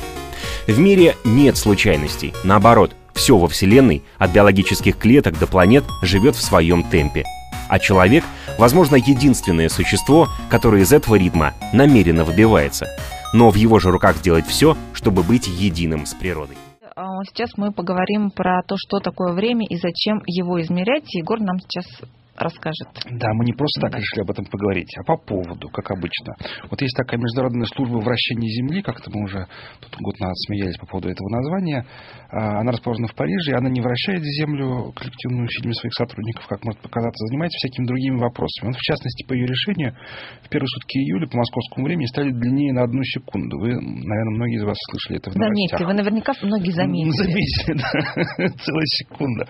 В 0.65 0.79
мире 0.79 1.15
нет 1.23 1.55
случайностей. 1.55 2.33
Наоборот, 2.43 2.93
все 3.17 3.37
во 3.37 3.49
Вселенной, 3.49 4.03
от 4.17 4.31
биологических 4.31 4.97
клеток 4.97 5.37
до 5.37 5.47
планет, 5.47 5.83
живет 6.01 6.35
в 6.35 6.41
своем 6.41 6.83
темпе. 6.83 7.25
А 7.67 7.79
человек, 7.79 8.23
возможно, 8.57 8.95
единственное 8.95 9.67
существо, 9.67 10.29
которое 10.49 10.83
из 10.83 10.93
этого 10.93 11.15
ритма 11.15 11.53
намеренно 11.73 12.23
выбивается. 12.23 12.87
Но 13.33 13.49
в 13.49 13.55
его 13.55 13.79
же 13.79 13.91
руках 13.91 14.17
сделать 14.17 14.47
все, 14.47 14.77
чтобы 14.93 15.23
быть 15.23 15.47
единым 15.47 16.05
с 16.05 16.13
природой. 16.13 16.55
А, 16.95 17.23
сейчас 17.25 17.51
мы 17.57 17.73
поговорим 17.73 18.31
про 18.31 18.61
то, 18.65 18.75
что 18.77 18.99
такое 18.99 19.33
время 19.33 19.65
и 19.67 19.75
зачем 19.75 20.21
его 20.25 20.61
измерять. 20.61 21.13
Егор 21.13 21.39
нам 21.39 21.59
сейчас 21.59 21.85
расскажет. 22.37 22.87
Да, 23.09 23.33
мы 23.33 23.45
не 23.45 23.53
просто 23.53 23.81
так 23.81 23.95
решили 23.95 24.21
об 24.21 24.31
этом 24.31 24.45
поговорить, 24.45 24.93
а 24.97 25.03
по 25.03 25.17
поводу, 25.17 25.69
как 25.69 25.91
обычно. 25.91 26.35
Вот 26.69 26.81
есть 26.81 26.95
такая 26.95 27.19
международная 27.19 27.65
служба 27.65 27.97
вращения 27.97 28.49
Земли, 28.49 28.81
как-то 28.81 29.09
мы 29.13 29.23
уже 29.23 29.47
тут 29.81 29.95
год 29.99 30.19
назад 30.19 30.37
смеялись 30.47 30.77
по 30.77 30.85
поводу 30.85 31.09
этого 31.09 31.27
названия. 31.29 31.85
А, 32.29 32.59
она 32.61 32.71
расположена 32.71 33.07
в 33.07 33.15
Париже, 33.15 33.51
и 33.51 33.55
она 33.55 33.69
не 33.69 33.81
вращает 33.81 34.23
Землю 34.23 34.91
коллективными 34.95 35.45
усилиями 35.45 35.73
своих 35.73 35.93
сотрудников, 35.93 36.47
как 36.47 36.63
может 36.63 36.81
показаться, 36.81 37.25
занимается 37.27 37.57
всякими 37.57 37.85
другими 37.85 38.17
вопросами. 38.17 38.69
Вот, 38.69 38.77
в 38.77 38.81
частности, 38.81 39.25
по 39.25 39.33
ее 39.33 39.47
решению, 39.47 39.95
в 40.43 40.49
первые 40.49 40.67
сутки 40.67 40.97
июля 40.97 41.27
по 41.27 41.37
московскому 41.37 41.85
времени 41.87 42.05
стали 42.05 42.31
длиннее 42.31 42.73
на 42.73 42.83
одну 42.83 43.03
секунду. 43.03 43.59
Вы, 43.59 43.73
наверное, 43.73 44.35
многие 44.35 44.57
из 44.57 44.63
вас 44.63 44.77
слышали 44.91 45.19
это 45.19 45.31
в 45.31 45.35
новостях. 45.35 45.79
вы 45.81 45.93
наверняка 45.93 46.33
многие 46.41 46.71
заметили. 46.71 47.11
Заметили, 47.11 47.73
да. 47.77 48.47
Целая 48.63 48.85
секунда. 48.85 49.47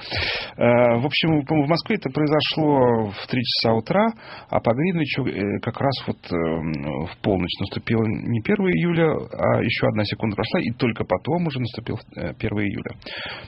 А, 0.58 1.00
в 1.00 1.06
общем, 1.06 1.41
в 1.41 1.67
Москве 1.67 1.98
это 1.98 2.10
произошло 2.10 2.76
в 2.77 3.27
3 3.27 3.41
часа 3.41 3.74
утра, 3.74 4.07
а 4.50 4.60
по 4.60 4.74
Гринвичу 4.74 5.25
э, 5.25 5.60
как 5.62 5.79
раз 5.79 5.93
вот 6.07 6.17
эм, 6.31 7.05
в 7.05 7.17
полночь 7.22 7.60
наступило 7.60 8.03
не 8.03 8.39
1 8.39 8.55
июля, 8.74 9.12
а 9.12 9.62
еще 9.62 9.88
одна 9.88 10.03
секунда 10.05 10.36
прошла, 10.36 10.60
и 10.62 10.72
только 10.72 11.03
потом 11.03 11.48
уже 11.48 11.60
наступил 11.60 11.98
1 12.15 12.36
э, 12.36 12.38
июля. 12.39 12.91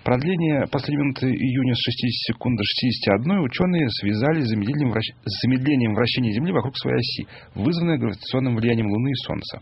Продление 0.04 0.68
последней 0.72 1.04
минуты 1.04 1.28
июня 1.28 1.74
с 1.76 1.80
60 1.80 2.36
секунд 2.36 2.58
до 2.58 2.64
61 2.64 3.40
ученые 3.40 3.90
связали 3.90 4.42
с 4.42 4.50
замедлением, 4.50 4.92
вращ... 4.92 5.08
с 5.26 5.42
замедлением 5.44 5.94
вращения 5.94 6.32
Земли 6.34 6.52
вокруг 6.52 6.78
своей 6.78 6.98
оси, 6.98 7.28
вызванное 7.56 7.98
гравитационным 7.98 8.56
влиянием 8.56 8.88
Луны 8.88 9.10
и 9.10 9.24
Солнца. 9.26 9.62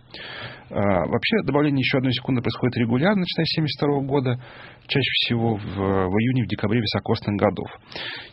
А, 0.70 1.06
вообще 1.08 1.44
добавление 1.46 1.80
еще 1.80 1.98
одной 1.98 2.14
секунды 2.14 2.42
происходит 2.42 2.78
регулярно, 2.78 3.22
начиная 3.22 3.46
с 3.46 3.58
1972 3.58 4.08
года, 4.08 4.40
чаще 4.88 5.12
всего 5.24 5.56
в, 5.56 5.64
в 5.64 6.16
июне, 6.20 6.44
в 6.44 6.48
декабре 6.48 6.80
високосных 6.80 7.36
годов. 7.36 7.68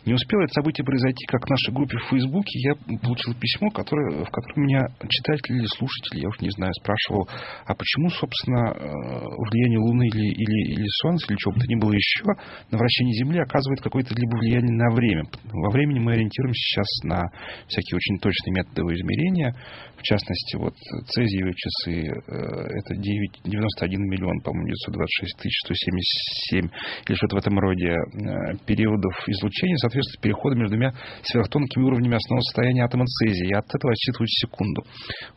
Не 0.05 0.13
успело 0.13 0.43
это 0.43 0.53
событие 0.53 0.83
произойти, 0.83 1.25
как 1.27 1.45
в 1.45 1.49
нашей 1.49 1.73
группе 1.73 1.97
в 1.97 2.09
Фейсбуке 2.09 2.59
я 2.59 2.73
получил 2.99 3.35
письмо, 3.35 3.69
которое, 3.69 4.23
в 4.23 4.29
котором 4.31 4.63
меня 4.63 4.87
читатель 5.07 5.55
или 5.55 5.67
слушатель, 5.67 6.19
я 6.19 6.27
уж 6.27 6.39
не 6.39 6.49
знаю, 6.51 6.73
спрашивал, 6.79 7.27
а 7.65 7.73
почему, 7.75 8.09
собственно, 8.09 8.71
э, 8.71 8.85
влияние 9.51 9.79
Луны 9.79 10.07
или, 10.07 10.27
или, 10.31 10.73
или 10.75 10.87
Солнца, 11.01 11.27
или 11.29 11.37
чего 11.37 11.53
бы 11.53 11.59
то 11.59 11.67
ни 11.67 11.75
было 11.75 11.91
еще, 11.91 12.25
на 12.71 12.77
вращение 12.77 13.15
Земли 13.15 13.39
оказывает 13.39 13.81
какое-то 13.81 14.13
либо 14.15 14.35
влияние 14.37 14.75
на 14.75 14.93
время. 14.95 15.23
Во 15.51 15.71
времени 15.71 15.99
мы 15.99 16.13
ориентируемся 16.13 16.59
сейчас 16.59 17.03
на 17.03 17.23
всякие 17.67 17.95
очень 17.95 18.19
точные 18.19 18.53
методы 18.53 18.81
измерения, 18.93 19.55
в 19.97 20.03
частности, 20.03 20.55
вот 20.55 20.75
цезиевые 21.07 21.53
часы, 21.55 22.13
это 22.33 22.95
9, 22.95 23.41
91 23.43 24.01
миллион, 24.09 24.39
по-моему, 24.41 24.67
926 24.67 25.37
тысяч 25.37 25.59
177 25.65 26.69
или 27.07 27.15
что-то 27.15 27.37
в 27.37 27.39
этом 27.39 27.59
роде 27.59 27.91
э, 27.91 28.57
периодов 28.65 29.13
излучения 29.27 29.77
соответствует 29.77 30.21
переходу 30.21 30.55
между 30.55 30.75
двумя 30.75 30.93
сверхтонкими 31.23 31.83
уровнями 31.83 32.15
основного 32.15 32.41
состояния 32.41 32.83
атома 32.83 33.05
цезия. 33.05 33.47
И 33.49 33.53
от 33.53 33.65
этого 33.65 33.91
отсчитывают 33.91 34.29
секунду. 34.29 34.81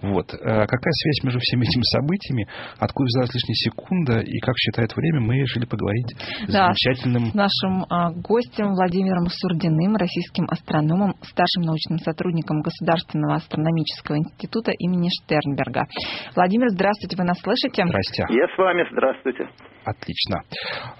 Вот. 0.03 0.33
Э, 0.35 0.67
какая 0.67 0.93
связь 0.93 1.25
между 1.25 1.41
всеми 1.41 1.65
этими 1.65 1.83
событиями? 1.83 2.49
Откуда 2.79 3.07
взялась 3.07 3.35
лишняя 3.35 3.55
секунда? 3.55 4.21
И 4.21 4.39
как 4.41 4.57
считает 4.59 4.95
время, 4.97 5.21
мы 5.21 5.37
решили 5.37 5.65
поговорить 5.65 6.17
с 6.47 6.53
да, 6.53 6.73
замечательным... 6.73 7.31
с 7.31 7.35
нашим 7.35 7.85
а, 7.89 8.13
гостем 8.13 8.75
Владимиром 8.75 9.27
Сурдиным, 9.29 9.97
российским 9.97 10.47
астрономом, 10.49 11.15
старшим 11.23 11.63
научным 11.63 11.99
сотрудником 11.99 12.61
Государственного 12.61 13.37
астрономического 13.37 14.17
института 14.17 14.73
имени 14.73 15.09
Штернберга. 15.09 15.87
Владимир, 16.35 16.71
здравствуйте, 16.79 17.17
вы 17.19 17.25
нас 17.25 17.39
слышите? 17.43 17.83
Здрасте. 17.85 18.23
Я 18.31 18.47
с 18.47 18.57
вами, 18.57 18.87
здравствуйте. 18.93 19.49
Отлично. 19.85 20.43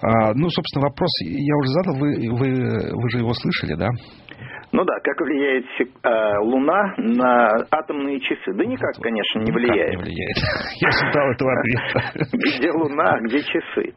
А, 0.03 0.33
ну, 0.35 0.49
собственно, 0.49 0.83
вопрос 0.83 1.09
я 1.23 1.55
уже 1.55 1.69
задал, 1.69 1.95
вы, 1.95 2.09
вы, 2.35 2.49
вы 2.91 3.09
же 3.09 3.19
его 3.19 3.33
слышали, 3.33 3.75
да? 3.75 3.87
Ну 4.71 4.83
да, 4.83 4.93
как 5.03 5.19
влияет 5.21 5.65
э, 5.79 6.39
Луна 6.41 6.93
на 6.97 7.47
атомные 7.71 8.19
часы? 8.19 8.53
Да 8.53 8.63
никак, 8.65 8.93
конечно, 9.01 9.39
не 9.39 9.51
влияет. 9.51 9.93
Никак 9.93 10.05
не 10.05 10.11
влияет. 10.11 10.37
Я 10.81 10.89
ждал 10.91 11.31
этого 11.31 11.51
ответа. 11.57 12.27
Где 12.37 12.71
Луна, 12.71 13.17
где 13.21 13.41
часы? 13.41 13.95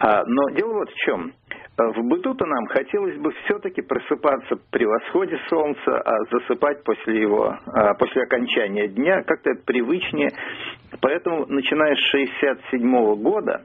А, 0.00 0.24
но 0.24 0.50
дело 0.56 0.72
вот 0.74 0.90
в 0.90 0.96
чем. 1.04 1.32
В 1.78 2.02
быту-то 2.02 2.44
нам 2.44 2.66
хотелось 2.66 3.16
бы 3.18 3.30
все-таки 3.44 3.82
просыпаться 3.82 4.56
при 4.72 4.84
восходе 4.84 5.38
солнца, 5.48 6.00
а 6.00 6.24
засыпать 6.32 6.82
после 6.82 7.20
его, 7.20 7.54
а, 7.66 7.94
после 7.94 8.22
окончания 8.22 8.88
дня, 8.88 9.22
как-то 9.22 9.50
это 9.50 9.62
привычнее. 9.64 10.30
Поэтому, 11.00 11.46
начиная 11.46 11.94
с 11.94 11.98
67 12.10 13.14
года, 13.22 13.62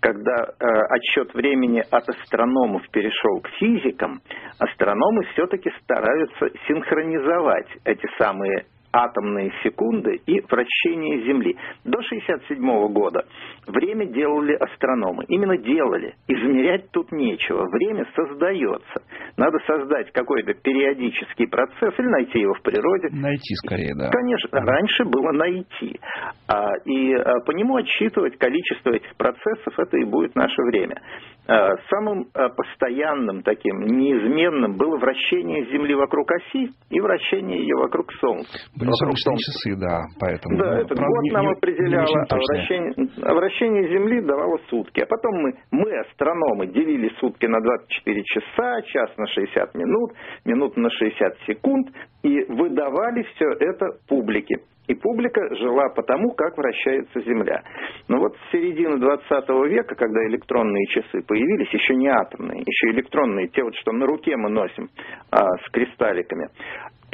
когда 0.00 0.34
э, 0.34 0.66
отсчет 0.90 1.32
времени 1.32 1.82
от 1.90 2.06
астрономов 2.06 2.82
перешел 2.90 3.40
к 3.40 3.48
физикам, 3.58 4.20
астрономы 4.58 5.24
все-таки 5.32 5.70
стараются 5.82 6.50
синхронизовать 6.68 7.68
эти 7.86 8.06
самые 8.18 8.66
атомные 8.94 9.52
секунды 9.64 10.20
и 10.26 10.40
вращение 10.48 11.24
Земли. 11.24 11.56
До 11.84 11.98
1967 11.98 12.92
года 12.92 13.24
время 13.66 14.06
делали 14.06 14.54
астрономы. 14.54 15.24
Именно 15.28 15.58
делали. 15.58 16.14
Измерять 16.28 16.90
тут 16.92 17.10
нечего. 17.10 17.66
Время 17.72 18.06
создается. 18.14 19.02
Надо 19.36 19.58
создать 19.66 20.12
какой-то 20.12 20.54
периодический 20.54 21.48
процесс 21.48 21.92
или 21.98 22.06
найти 22.06 22.38
его 22.38 22.54
в 22.54 22.62
природе. 22.62 23.08
Найти 23.10 23.54
скорее, 23.66 23.94
да. 23.96 24.10
Конечно, 24.10 24.60
раньше 24.60 25.04
было 25.04 25.32
найти. 25.32 25.98
А, 26.46 26.70
и 26.84 27.14
а, 27.14 27.40
по 27.40 27.50
нему 27.50 27.76
отсчитывать 27.76 28.38
количество 28.38 28.90
этих 28.90 29.14
процессов, 29.16 29.76
это 29.76 29.96
и 29.96 30.04
будет 30.04 30.36
наше 30.36 30.62
время. 30.70 31.00
Э, 31.46 31.76
самым 31.90 32.26
э, 32.34 32.48
постоянным 32.56 33.42
таким, 33.42 33.80
неизменным 33.86 34.76
было 34.76 34.96
вращение 34.96 35.64
Земли 35.66 35.94
вокруг 35.94 36.30
оси 36.30 36.70
и 36.90 37.00
вращение 37.00 37.58
ее 37.58 37.76
вокруг 37.76 38.12
Солнца. 38.20 38.50
Были 38.78 38.90
вокруг 38.90 39.18
солнечные 39.18 39.54
часы, 39.54 39.76
да, 39.76 40.00
поэтому. 40.20 40.58
Да, 40.58 40.64
ну, 40.64 40.72
это 40.80 40.94
правда, 40.94 41.06
год 41.06 41.22
не- 41.22 41.30
нам 41.30 41.48
определяло, 41.48 42.26
а 42.28 42.36
вращение, 42.36 42.92
а 43.22 43.34
вращение 43.34 43.88
Земли 43.88 44.20
давало 44.22 44.58
сутки. 44.70 45.00
А 45.00 45.06
потом 45.06 45.34
мы, 45.42 45.52
мы, 45.70 45.98
астрономы, 46.00 46.66
делили 46.68 47.10
сутки 47.20 47.46
на 47.46 47.60
24 47.60 48.22
часа, 48.24 48.82
час 48.82 49.10
на 49.16 49.26
60 49.26 49.74
минут, 49.74 50.12
минут 50.44 50.76
на 50.76 50.90
60 50.90 51.38
секунд 51.46 51.88
и 52.22 52.44
выдавали 52.48 53.22
все 53.34 53.46
это 53.60 53.86
публике. 54.08 54.56
И 54.86 54.94
публика 54.94 55.40
жила 55.56 55.88
по 55.90 56.02
тому, 56.02 56.32
как 56.32 56.58
вращается 56.58 57.20
Земля. 57.22 57.62
Но 58.08 58.18
вот 58.18 58.36
с 58.36 58.52
середины 58.52 58.98
20 58.98 59.48
века, 59.70 59.94
когда 59.94 60.26
электронные 60.26 60.86
часы 60.88 61.22
появились, 61.26 61.72
еще 61.72 61.94
не 61.94 62.08
атомные, 62.08 62.62
еще 62.66 62.90
электронные, 62.90 63.48
те 63.48 63.62
вот, 63.62 63.74
что 63.76 63.92
на 63.92 64.06
руке 64.06 64.36
мы 64.36 64.50
носим 64.50 64.88
а, 65.30 65.46
с 65.66 65.70
кристалликами, 65.70 66.48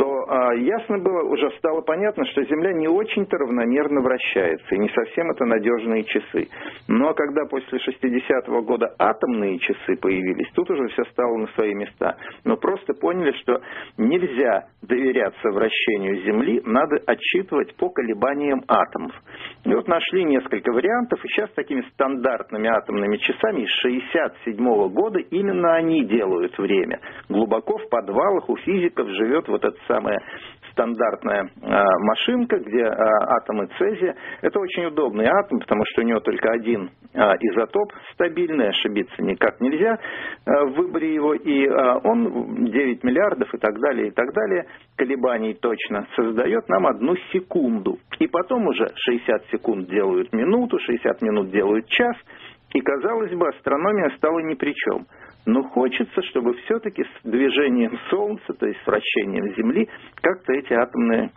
то 0.01 0.25
а, 0.29 0.55
ясно 0.55 0.99
было, 0.99 1.25
уже 1.25 1.51
стало 1.59 1.83
понятно, 1.83 2.25
что 2.29 2.43
Земля 2.45 2.73
не 2.73 2.89
очень-то 2.89 3.37
равномерно 3.37 4.01
вращается, 4.01 4.75
и 4.75 4.79
не 4.79 4.89
совсем 4.89 5.31
это 5.31 5.45
надежные 5.45 6.05
часы. 6.05 6.49
Но 6.89 7.13
когда 7.13 7.45
после 7.45 7.79
60-го 7.79 8.63
года 8.63 8.95
атомные 8.99 9.59
часы 9.59 9.97
появились, 10.01 10.51
тут 10.55 10.71
уже 10.71 10.89
все 10.89 11.05
стало 11.11 11.37
на 11.37 11.49
свои 11.49 11.75
места. 11.75 12.17
Но 12.45 12.57
просто 12.57 12.95
поняли, 12.95 13.33
что 13.43 13.61
нельзя 13.99 14.69
доверяться 14.81 15.51
вращению 15.51 16.23
Земли, 16.23 16.63
надо 16.65 16.97
отчитывать 17.07 17.77
по 17.77 17.91
колебаниям 17.91 18.63
атомов. 18.69 19.13
И 19.67 19.75
вот 19.75 19.87
нашли 19.87 20.25
несколько 20.25 20.73
вариантов, 20.73 21.23
и 21.23 21.29
сейчас 21.29 21.51
такими 21.51 21.83
стандартными 21.93 22.71
атомными 22.71 23.19
часами 23.19 23.65
из 23.65 23.71
67 23.83 24.89
года 24.89 25.19
именно 25.19 25.75
они 25.75 26.07
делают 26.07 26.57
время. 26.57 27.01
Глубоко 27.29 27.77
в 27.77 27.89
подвалах 27.91 28.49
у 28.49 28.57
физиков 28.57 29.07
живет 29.09 29.47
вот 29.49 29.63
эта 29.63 29.77
самая 29.91 30.21
стандартная 30.73 31.51
а, 31.63 31.85
машинка, 31.99 32.59
где 32.59 32.85
а, 32.85 33.37
атомы 33.37 33.69
цезия. 33.79 34.15
Это 34.41 34.59
очень 34.61 34.87
удобный 34.87 35.27
атом, 35.27 35.59
потому 35.61 35.83
что 35.87 36.03
у 36.03 36.05
него 36.05 36.21
только 36.21 36.51
один 36.53 36.91
а, 37.15 37.35
изотоп 37.41 37.93
стабильный, 38.15 38.69
ошибиться 38.69 39.23
никак 39.23 39.61
нельзя 39.61 39.99
в 40.47 40.71
выборе 40.77 41.15
его, 41.15 41.35
и 41.35 41.69
он 41.69 42.65
9 42.67 43.05
миллиардов 43.05 43.53
и 43.53 43.59
так 43.59 43.79
далее, 43.81 44.09
и 44.09 44.11
так 44.11 44.33
далее, 44.33 44.67
колебаний 44.97 45.55
точно 45.55 46.07
создает 46.17 46.69
нам 46.69 46.87
одну 46.87 47.17
секунду. 47.33 47.99
И 48.19 48.27
потом 48.27 48.67
уже 48.67 48.87
60 48.95 49.47
секунд 49.51 49.89
делают 49.89 50.33
минуту, 50.33 50.79
60 50.79 51.23
минут 51.23 51.51
делают 51.51 51.87
час, 51.89 52.17
и, 52.73 52.81
казалось 52.81 53.33
бы, 53.33 53.49
астрономия 53.49 54.17
стала 54.17 54.39
ни 54.41 54.55
при 54.55 54.73
чем. 54.75 55.07
Но 55.51 55.65
хочется, 55.65 56.23
чтобы 56.31 56.55
все-таки 56.59 57.03
с 57.03 57.23
движением 57.25 57.99
Солнца, 58.09 58.53
то 58.53 58.67
есть 58.67 58.81
с 58.85 58.87
вращением 58.87 59.53
Земли, 59.57 59.89
как-то 60.23 60.53
эти 60.53 60.73
атомные 60.73 61.31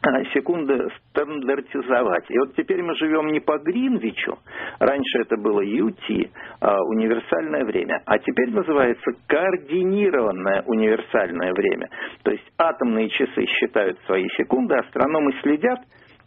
а, 0.00 0.24
секунды 0.32 0.88
стандартизовать. 1.08 2.30
И 2.30 2.38
вот 2.38 2.54
теперь 2.54 2.84
мы 2.84 2.94
живем 2.94 3.32
не 3.32 3.40
по 3.40 3.58
Гринвичу, 3.58 4.38
раньше 4.78 5.18
это 5.22 5.36
было 5.38 5.60
UT, 5.60 6.30
а, 6.60 6.84
универсальное 6.84 7.64
время, 7.64 8.00
а 8.06 8.16
теперь 8.20 8.52
называется 8.52 9.10
координированное 9.26 10.62
универсальное 10.66 11.52
время. 11.52 11.88
То 12.22 12.30
есть 12.30 12.48
атомные 12.58 13.08
часы 13.08 13.44
считают 13.58 13.98
свои 14.06 14.28
секунды, 14.36 14.76
астрономы 14.76 15.32
следят, 15.42 15.80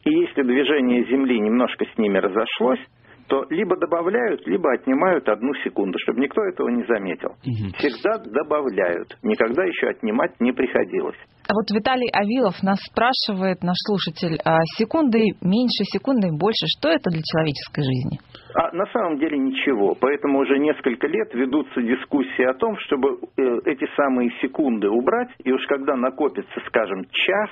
и 0.04 0.10
если 0.10 0.42
движение 0.42 1.06
Земли 1.06 1.40
немножко 1.40 1.86
с 1.86 1.98
ними 1.98 2.18
разошлось, 2.18 2.82
то 3.28 3.46
либо 3.50 3.76
добавляют, 3.78 4.46
либо 4.48 4.72
отнимают 4.74 5.28
одну 5.28 5.54
секунду, 5.64 5.98
чтобы 6.00 6.22
никто 6.22 6.44
этого 6.44 6.70
не 6.70 6.84
заметил. 6.86 7.36
Всегда 7.78 8.18
добавляют, 8.20 9.18
никогда 9.24 9.64
еще 9.64 9.88
отнимать 9.88 10.40
не 10.40 10.52
приходилось. 10.52 11.18
А 11.48 11.54
вот 11.54 11.70
Виталий 11.70 12.10
Авилов 12.10 12.62
нас 12.64 12.80
спрашивает, 12.82 13.62
наш 13.62 13.78
слушатель, 13.86 14.40
а 14.44 14.58
секунды 14.78 15.22
меньше, 15.42 15.86
секунды 15.86 16.30
больше, 16.34 16.66
что 16.66 16.90
это 16.90 17.12
для 17.12 17.22
человеческой 17.22 17.84
жизни? 17.84 18.18
А 18.56 18.72
на 18.74 18.86
самом 18.88 19.20
деле 19.20 19.38
ничего. 19.38 19.96
Поэтому 20.00 20.40
уже 20.40 20.58
несколько 20.58 21.08
лет 21.08 21.34
ведутся 21.34 21.82
дискуссии 21.82 22.44
о 22.50 22.54
том, 22.56 22.76
чтобы 22.88 23.20
э, 23.38 23.42
эти 23.66 23.86
самые 23.96 24.32
секунды 24.42 24.90
убрать, 24.90 25.30
и 25.44 25.52
уж 25.52 25.62
когда 25.68 25.96
накопится, 25.96 26.60
скажем, 26.68 27.06
час, 27.12 27.50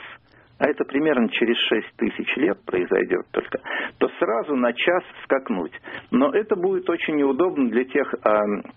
а 0.64 0.70
это 0.70 0.86
примерно 0.86 1.28
через 1.28 1.58
6 1.58 1.88
тысяч 1.98 2.38
лет 2.38 2.58
произойдет 2.66 3.26
только, 3.32 3.60
то 3.98 4.08
сразу 4.18 4.56
на 4.56 4.72
час 4.72 5.04
скакнуть. 5.26 5.74
Но 6.10 6.30
это 6.30 6.56
будет 6.56 6.90
очень 6.90 7.18
неудобно 7.18 7.70
для 7.70 7.84
тех 7.84 8.14
э, 8.14 8.20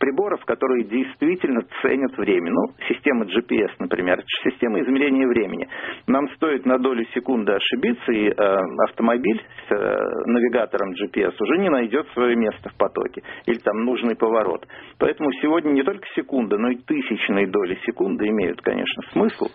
приборов, 0.01 0.45
которые 0.47 0.83
действительно 0.83 1.61
ценят 1.83 2.19
время. 2.19 2.51
Ну, 2.51 2.75
система 2.89 3.25
GPS, 3.27 3.71
например, 3.79 4.21
система 4.43 4.81
измерения 4.81 5.29
времени. 5.29 5.69
Нам 6.09 6.29
стоит 6.31 6.67
на 6.67 6.79
долю 6.79 7.05
секунды 7.15 7.53
ошибиться, 7.53 8.11
и 8.11 8.31
э, 8.31 8.57
автомобиль 8.89 9.41
с 9.69 9.73
э, 9.73 9.97
навигатором 10.27 10.91
GPS 10.91 11.35
уже 11.39 11.59
не 11.59 11.71
найдет 11.71 12.09
свое 12.15 12.35
место 12.35 12.69
в 12.69 12.77
потоке. 12.77 13.23
Или 13.47 13.59
там 13.59 13.85
нужный 13.85 14.17
поворот. 14.17 14.67
Поэтому 14.99 15.31
сегодня 15.41 15.71
не 15.71 15.85
только 15.85 16.05
секунда, 16.17 16.59
но 16.59 16.71
и 16.71 16.79
тысячные 16.79 17.47
доли 17.47 17.79
секунды 17.87 18.27
имеют, 18.27 18.61
конечно, 18.61 19.05
смысл. 19.13 19.47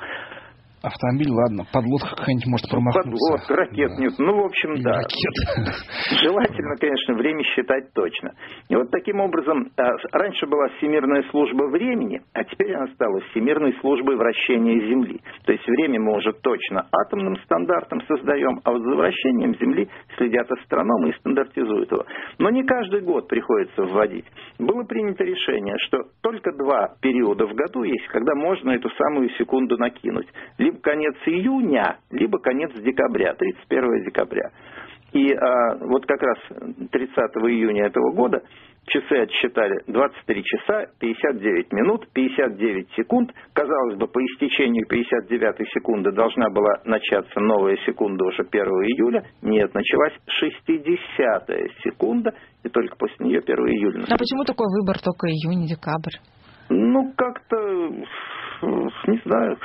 Автомобиль, 0.82 1.30
ладно, 1.30 1.62
подлодка 1.72 2.10
какая-нибудь 2.18 2.50
может 2.50 2.66
промахнуться. 2.66 3.14
Подлодка, 3.14 3.56
ракет 3.56 3.92
Да. 3.94 4.02
нет. 4.02 4.14
Ну, 4.18 4.34
в 4.34 4.46
общем, 4.46 4.82
да. 4.82 4.98
ракет. 4.98 5.36
Желательно, 6.26 6.76
конечно, 6.78 7.14
время 7.14 7.44
считать 7.44 7.94
точно. 7.94 8.34
И 8.68 8.76
вот 8.76 8.90
таким 8.90 9.20
образом, 9.20 9.70
а, 9.78 9.92
раньше 10.12 10.48
была 10.48 10.70
Всемирная 10.78 11.22
служба 11.30 11.66
времени, 11.70 12.22
а 12.34 12.44
теперь 12.44 12.74
она 12.74 12.88
стала 12.96 13.20
Всемирной 13.30 13.78
службой 13.80 14.16
вращения 14.16 14.80
Земли. 14.90 15.22
То 15.46 15.52
есть 15.52 15.68
время 15.68 16.00
мы 16.00 16.18
уже 16.18 16.34
точно 16.42 16.88
атомным 16.92 17.38
стандартом 17.44 18.02
создаем, 18.08 18.60
а 18.64 18.72
вот 18.72 18.82
за 18.82 18.96
вращением 18.96 19.54
Земли 19.60 19.88
следят 20.18 20.52
астрономы 20.52 21.10
и 21.10 21.18
стандартизуют 21.20 21.92
его. 21.92 22.06
Но 22.40 22.50
не 22.50 22.64
каждый 22.64 23.02
год 23.02 23.28
приходится 23.28 23.84
вводить. 23.84 24.26
Было 24.58 24.84
принято 24.86 25.24
решение, 25.24 25.76
что 25.86 26.00
только 26.24 26.52
два 26.58 26.96
периода 27.02 27.46
в 27.46 27.54
году 27.54 27.84
есть, 27.84 28.08
когда 28.08 28.34
можно 28.34 28.72
эту 28.72 28.90
самую 28.98 29.30
секунду 29.38 29.78
накинуть. 29.78 30.28
Либо 30.72 30.80
конец 30.82 31.16
июня, 31.26 31.98
либо 32.12 32.40
конец 32.40 32.72
декабря, 32.76 33.34
31 33.34 34.06
декабря. 34.06 34.52
И 35.14 35.34
а, 35.34 35.76
вот 35.82 36.06
как 36.06 36.22
раз 36.22 36.38
30 36.92 37.18
июня 37.50 37.88
этого 37.88 38.14
года 38.14 38.42
часы 38.86 39.14
отсчитали 39.24 39.84
23 39.88 40.44
часа 40.44 40.86
59 41.00 41.74
минут 41.74 42.08
59 42.14 42.92
секунд. 42.96 43.32
Казалось 43.54 43.98
бы, 43.98 44.08
по 44.08 44.20
истечению 44.20 44.88
59 44.88 45.70
секунды 45.74 46.12
должна 46.14 46.50
была 46.50 46.76
начаться 46.86 47.40
новая 47.42 47.76
секунда 47.86 48.24
уже 48.24 48.44
1 48.50 48.64
июля. 48.64 49.26
Нет, 49.42 49.74
началась 49.74 50.14
60 50.28 51.50
секунда, 51.84 52.34
и 52.64 52.70
только 52.70 52.96
после 52.96 53.26
нее 53.26 53.40
1 53.40 53.56
июля. 53.68 54.06
А 54.10 54.18
почему 54.18 54.46
такой 54.46 54.68
выбор 54.80 54.98
только 55.00 55.28
июнь, 55.28 55.68
декабрь? 55.68 56.16
Ну, 56.70 57.12
как-то, 57.18 57.58
не 58.68 59.20
знаю, 59.26 59.58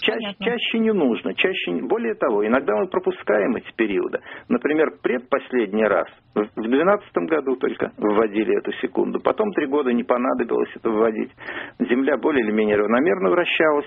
чаще, 0.00 0.34
чаще 0.40 0.78
не 0.78 0.92
нужно. 0.92 1.34
Чаще, 1.34 1.72
более 1.82 2.14
того, 2.14 2.46
иногда 2.46 2.74
мы 2.76 2.86
пропускаем 2.88 3.56
эти 3.56 3.70
периоды. 3.76 4.20
Например, 4.48 4.90
предпоследний 5.02 5.84
раз, 5.84 6.06
в 6.34 6.60
2012 6.60 7.16
году 7.28 7.56
только 7.56 7.92
вводили 7.96 8.58
эту 8.58 8.72
секунду. 8.80 9.20
Потом 9.20 9.52
три 9.52 9.66
года 9.66 9.92
не 9.92 10.02
понадобилось 10.02 10.70
это 10.74 10.90
вводить. 10.90 11.30
Земля 11.78 12.16
более 12.16 12.44
или 12.44 12.52
менее 12.52 12.76
равномерно 12.76 13.30
вращалась, 13.30 13.86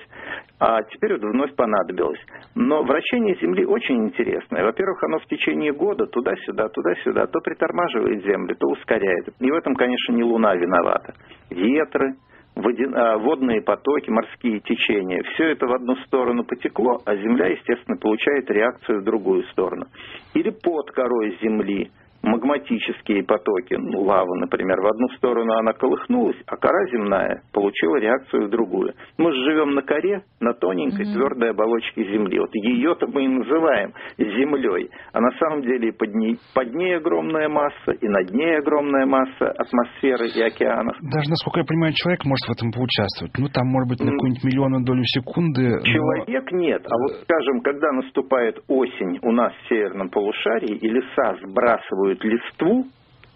а 0.60 0.82
теперь 0.84 1.14
вот 1.14 1.24
вновь 1.24 1.56
понадобилось. 1.56 2.20
Но 2.56 2.84
вращение 2.84 3.36
Земли 3.42 3.66
очень 3.66 4.06
интересное. 4.06 4.64
Во-первых, 4.64 5.04
оно 5.04 5.20
в 5.20 5.26
течение 5.26 5.74
года 5.74 6.06
туда-сюда, 6.08 6.70
туда-сюда, 6.70 7.28
то 7.28 7.40
притормаживает 7.40 8.24
Землю, 8.24 8.56
то 8.56 8.68
ускоряет. 8.68 9.30
И 9.40 9.52
в 9.52 9.56
этом, 9.56 9.76
конечно, 9.76 10.14
не 10.14 10.24
Луна 10.24 10.56
виновата. 10.56 11.14
Ветры, 11.50 12.16
водные 12.58 13.62
потоки, 13.62 14.10
морские 14.10 14.60
течения. 14.60 15.24
Все 15.34 15.52
это 15.52 15.68
в 15.68 15.74
одну 15.74 15.96
сторону 16.08 16.44
потекло, 16.44 17.02
а 17.06 17.16
Земля, 17.16 17.48
естественно, 17.48 17.98
получает 17.98 18.50
реакцию 18.50 19.02
в 19.02 19.04
другую 19.04 19.44
сторону. 19.52 19.86
Или 20.34 20.50
под 20.50 20.92
корой 20.92 21.38
Земли 21.42 21.92
магматические 22.24 23.24
потоки, 23.24 23.76
ну, 23.76 24.02
лава, 24.02 24.34
например, 24.36 24.80
в 24.82 24.86
одну 24.88 25.08
сторону 25.18 25.54
она 25.54 25.74
колыхнулась, 25.74 26.38
а 26.48 26.56
кора 26.58 26.86
земная 26.92 27.42
получила 27.54 27.98
реакцию 27.98 28.48
в 28.48 28.50
другую. 28.50 28.94
Мы 29.18 29.32
же 29.34 29.44
живем 29.44 29.76
на 29.76 29.82
коре, 29.82 30.24
на 30.40 30.54
тоненькой 30.54 31.06
Мгм. 31.06 31.14
твердой 31.14 31.50
оболочке 31.52 32.04
Земли. 32.06 32.40
Вот 32.40 32.50
ее-то 32.54 33.08
мы 33.08 33.26
и 33.26 33.28
называем 33.28 33.94
Землей. 34.18 34.90
А 35.14 35.20
на 35.22 35.32
самом 35.40 35.62
деле 35.62 35.90
и 35.90 35.92
под 35.92 36.14
ней, 36.14 36.38
под 36.54 36.74
ней 36.74 36.98
огромная 36.98 37.50
масса, 37.50 37.92
и 38.00 38.08
над 38.08 38.32
ней 38.32 38.58
огромная 38.58 39.06
масса 39.06 39.50
атмосферы 39.58 40.28
и 40.30 40.42
океанов. 40.42 40.96
Даже, 41.02 41.30
насколько 41.30 41.60
я 41.60 41.66
понимаю, 41.66 41.94
человек 41.96 42.26
может 42.26 42.48
в 42.48 42.52
этом 42.52 42.72
поучаствовать. 42.72 43.34
Ну, 43.38 43.48
там, 43.50 43.68
может 43.68 43.90
быть, 43.90 44.00
на 44.00 44.12
какую-нибудь 44.12 44.44
миллионную 44.44 44.84
долю 44.86 45.04
секунды. 45.06 45.78
но- 45.78 45.82
Человек 45.86 46.52
нет. 46.52 46.82
А 46.86 46.96
вот, 46.98 47.12
скажем, 47.24 47.62
когда 47.62 47.92
наступает 47.92 48.60
осень 48.68 49.20
у 49.22 49.32
нас 49.32 49.54
в 49.54 49.70
северном 49.70 50.10
полушарии, 50.10 50.76
и 50.78 50.90
леса 50.90 51.36
сбрасывают 51.44 52.17
листву, 52.24 52.86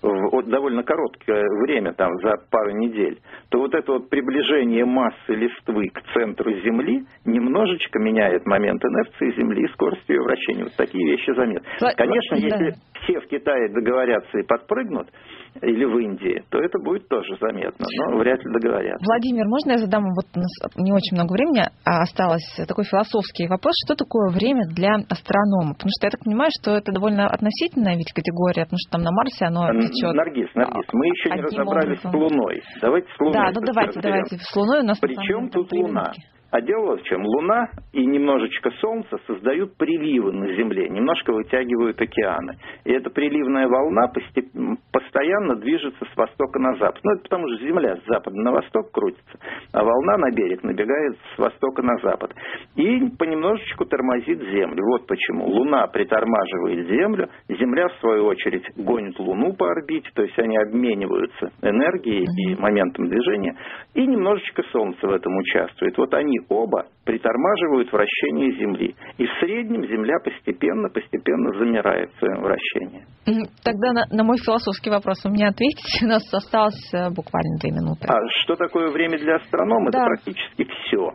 в 0.01 0.49
довольно 0.49 0.83
короткое 0.83 1.45
время, 1.63 1.93
там, 1.93 2.09
за 2.23 2.33
пару 2.49 2.71
недель, 2.71 3.19
то 3.49 3.59
вот 3.59 3.73
это 3.75 3.91
вот 3.93 4.09
приближение 4.09 4.83
массы 4.83 5.33
листвы 5.33 5.89
к 5.89 6.01
центру 6.13 6.51
Земли 6.61 7.03
немножечко 7.25 7.99
меняет 7.99 8.45
момент 8.45 8.83
инерции 8.83 9.31
Земли 9.39 9.63
и 9.63 9.71
скорость 9.73 10.09
ее 10.09 10.21
вращения. 10.21 10.63
Вот 10.63 10.75
такие 10.75 11.05
вещи 11.11 11.31
заметны. 11.35 11.67
Конечно, 11.95 12.35
если 12.35 12.73
все 13.03 13.19
в 13.19 13.27
Китае 13.27 13.69
договорятся 13.73 14.39
и 14.39 14.43
подпрыгнут, 14.43 15.07
или 15.61 15.85
в 15.85 15.97
Индии, 15.97 16.43
то 16.49 16.59
это 16.59 16.79
будет 16.79 17.07
тоже 17.07 17.35
заметно, 17.39 17.85
но 18.09 18.17
вряд 18.17 18.39
ли 18.43 18.51
договорятся. 18.53 19.03
Владимир, 19.05 19.45
можно 19.47 19.71
я 19.71 19.77
задам, 19.77 20.03
вот 20.15 20.25
у 20.35 20.39
нас 20.39 20.51
не 20.77 20.91
очень 20.91 21.17
много 21.17 21.33
времени 21.33 21.63
а 21.85 22.01
осталось, 22.03 22.45
такой 22.67 22.85
философский 22.85 23.47
вопрос, 23.47 23.73
что 23.85 23.95
такое 23.95 24.29
время 24.29 24.63
для 24.69 24.95
астронома? 25.09 25.73
Потому 25.73 25.91
что 25.97 26.07
я 26.07 26.11
так 26.11 26.23
понимаю, 26.23 26.51
что 26.61 26.77
это 26.77 26.91
довольно 26.91 27.27
относительная 27.27 27.95
ведь 27.95 28.13
категория, 28.13 28.63
потому 28.63 28.79
что 28.79 28.91
там 28.97 29.01
на 29.01 29.11
Марсе 29.11 29.45
оно 29.45 29.67
течет. 29.81 30.13
Наргиз, 30.13 30.49
Наргиз, 30.55 30.87
мы 30.93 31.05
еще 31.07 31.29
не 31.35 31.41
разобрались 31.41 32.05
образом. 32.05 32.11
с 32.11 32.13
Луной. 32.13 32.61
Давайте 32.81 33.07
с 33.07 33.19
Луной. 33.19 33.33
Да, 33.33 33.51
ну 33.53 33.61
давайте, 33.65 33.99
давайте. 33.99 34.37
С 34.37 34.55
Луной 34.55 34.79
у 34.81 34.85
нас 34.85 34.99
Причем 34.99 35.49
тут 35.49 35.71
Луна? 35.73 36.13
А 36.51 36.59
дело 36.59 36.97
в 36.97 37.03
чем. 37.03 37.25
Луна 37.25 37.69
и 37.93 38.05
немножечко 38.05 38.71
Солнце 38.81 39.17
создают 39.25 39.77
приливы 39.77 40.33
на 40.33 40.53
Земле, 40.53 40.89
немножко 40.89 41.31
вытягивают 41.31 41.99
океаны. 42.01 42.57
И 42.83 42.91
эта 42.91 43.09
приливная 43.09 43.69
волна 43.69 44.07
постеп... 44.13 44.47
постоянно 44.91 45.55
движется 45.55 46.05
с 46.05 46.17
востока 46.17 46.59
на 46.59 46.75
запад. 46.75 46.99
Ну, 47.03 47.13
это 47.13 47.23
потому 47.23 47.47
что 47.47 47.65
Земля 47.65 47.95
с 47.95 48.05
запада 48.05 48.35
на 48.35 48.51
восток 48.51 48.91
крутится, 48.91 49.39
а 49.71 49.83
волна 49.83 50.17
на 50.17 50.31
берег 50.31 50.61
набегает 50.63 51.15
с 51.35 51.39
востока 51.39 51.81
на 51.83 51.95
запад. 52.03 52.33
И 52.75 52.99
понемножечку 53.17 53.85
тормозит 53.85 54.39
Землю. 54.41 54.83
Вот 54.91 55.07
почему. 55.07 55.45
Луна 55.45 55.87
притормаживает 55.87 56.87
Землю, 56.87 57.29
Земля, 57.47 57.87
в 57.87 57.99
свою 58.01 58.25
очередь, 58.25 58.65
гонит 58.75 59.17
Луну 59.19 59.53
по 59.53 59.71
орбите, 59.71 60.09
то 60.13 60.21
есть 60.21 60.37
они 60.37 60.57
обмениваются 60.57 61.51
энергией 61.61 62.25
и 62.25 62.55
моментом 62.59 63.07
движения, 63.07 63.55
и 63.93 64.05
немножечко 64.05 64.63
Солнце 64.71 65.07
в 65.07 65.11
этом 65.11 65.33
участвует. 65.37 65.97
Вот 65.97 66.13
они 66.13 66.40
оба 66.49 66.85
притормаживают 67.05 67.91
вращение 67.91 68.51
Земли. 68.57 68.95
И 69.17 69.25
в 69.25 69.29
среднем 69.39 69.85
Земля 69.87 70.19
постепенно-постепенно 70.23 71.57
замирает 71.57 72.11
в 72.11 72.19
своем 72.19 72.41
вращении. 72.41 73.05
Тогда 73.63 73.93
на, 73.93 74.05
на 74.11 74.23
мой 74.23 74.37
философский 74.37 74.89
вопрос 74.89 75.23
вы 75.23 75.31
мне 75.31 75.47
ответите. 75.47 76.05
У 76.05 76.09
нас 76.09 76.23
осталось 76.33 76.93
э, 76.93 77.09
буквально 77.09 77.57
две 77.59 77.71
минуты. 77.71 78.07
А 78.07 78.19
что 78.41 78.55
такое 78.55 78.91
время 78.91 79.17
для 79.17 79.35
астронома? 79.35 79.91
Да. 79.91 79.99
Это 79.99 80.07
практически 80.07 80.63
все. 80.63 81.11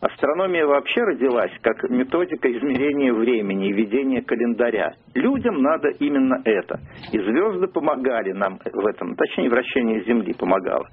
Астрономия 0.00 0.66
вообще 0.66 1.02
родилась 1.02 1.52
как 1.62 1.88
методика 1.88 2.50
измерения 2.50 3.12
времени 3.12 3.68
и 3.68 3.72
ведения 3.72 4.22
календаря. 4.22 4.94
Людям 5.14 5.62
надо 5.62 5.88
именно 5.98 6.40
это. 6.44 6.80
И 7.12 7.18
звезды 7.18 7.68
помогали 7.68 8.32
нам 8.32 8.58
в 8.64 8.86
этом, 8.86 9.14
точнее 9.14 9.48
вращение 9.48 10.04
Земли 10.04 10.34
помогало. 10.38 10.86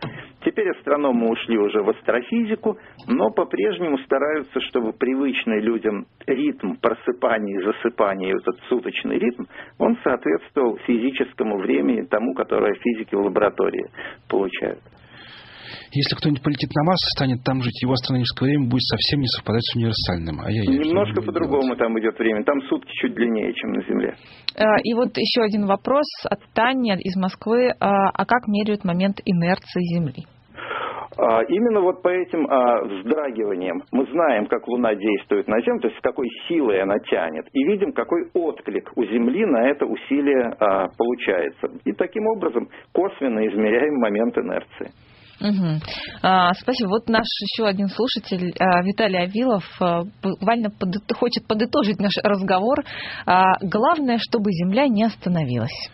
Теперь 0.46 0.70
астрономы 0.72 1.30
ушли 1.30 1.58
уже 1.58 1.82
в 1.84 1.90
астрофизику, 1.90 2.78
но 3.08 3.30
по-прежнему 3.32 3.98
стараются, 4.00 4.60
чтобы 4.62 4.94
привычный 4.94 5.60
людям 5.60 6.06
ритм 6.26 6.76
просыпания 6.76 7.60
и 7.60 7.64
засыпания, 7.64 8.36
этот 8.36 8.60
суточный 8.70 9.18
ритм, 9.18 9.44
он 9.78 9.98
соответствовал 10.04 10.78
физическому 10.88 11.58
времени, 11.60 12.04
тому, 12.04 12.34
которое 12.34 12.74
физики 12.76 13.16
в 13.16 13.22
лаборатории 13.22 13.86
получают. 14.30 14.80
Если 15.92 16.16
кто-нибудь 16.16 16.44
полетит 16.44 16.70
на 16.76 16.84
Марс 16.84 17.02
и 17.08 17.16
станет 17.18 17.44
там 17.44 17.62
жить, 17.62 17.82
его 17.82 17.94
астрономическое 17.94 18.50
время 18.50 18.70
будет 18.70 18.84
совсем 18.84 19.20
не 19.20 19.28
совпадать 19.28 19.64
с 19.64 19.76
универсальным. 19.76 20.42
А 20.42 20.52
я, 20.52 20.64
я 20.64 20.72
Немножко 20.72 21.22
по-другому 21.22 21.76
там 21.76 21.98
идет 22.00 22.18
время. 22.18 22.44
Там 22.44 22.62
сутки 22.70 22.92
чуть 23.02 23.14
длиннее, 23.14 23.54
чем 23.54 23.72
на 23.74 23.82
Земле. 23.84 24.16
А, 24.56 24.78
и 24.84 24.94
вот 24.94 25.18
еще 25.18 25.42
один 25.42 25.66
вопрос 25.66 26.08
от 26.30 26.40
Тани 26.54 26.94
из 27.00 27.16
Москвы. 27.16 27.74
А, 27.80 28.10
а 28.14 28.26
как 28.26 28.48
меряют 28.48 28.84
момент 28.84 29.20
инерции 29.26 29.82
Земли? 29.96 30.26
А, 31.18 31.44
именно 31.44 31.82
вот 31.82 32.02
по 32.02 32.08
этим 32.08 32.48
а, 32.50 32.84
вздрагиваниям 32.84 33.84
мы 33.92 34.06
знаем, 34.08 34.46
как 34.48 34.68
Луна 34.68 34.96
действует 34.96 35.48
на 35.48 35.62
Землю, 35.62 35.82
то 35.82 35.88
есть 35.88 36.00
с 36.00 36.02
какой 36.02 36.28
силой 36.48 36.82
она 36.82 36.98
тянет, 37.00 37.46
и 37.54 37.64
видим, 37.66 37.92
какой 37.92 38.30
отклик 38.34 38.92
у 38.96 39.04
Земли 39.04 39.46
на 39.46 39.70
это 39.70 39.86
усилие 39.86 40.54
а, 40.60 40.88
получается. 40.98 41.68
И 41.86 41.92
таким 41.92 42.26
образом 42.28 42.70
косвенно 42.94 43.46
измеряем 43.48 43.96
момент 44.00 44.38
инерции. 44.38 44.92
Угу. 45.42 45.82
А, 46.22 46.54
спасибо. 46.54 46.90
Вот 46.90 47.10
наш 47.10 47.26
еще 47.42 47.68
один 47.68 47.88
слушатель, 47.90 48.54
а, 48.60 48.84
Виталий 48.84 49.24
Авилов, 49.24 49.66
а, 49.80 50.04
буквально 50.22 50.70
под, 50.70 50.96
хочет 51.18 51.48
подытожить 51.48 52.00
наш 52.00 52.14
разговор. 52.24 52.84
А, 53.26 53.58
главное, 53.62 54.20
чтобы 54.20 54.52
Земля 54.52 54.88
не 54.88 55.04
остановилась. 55.04 55.90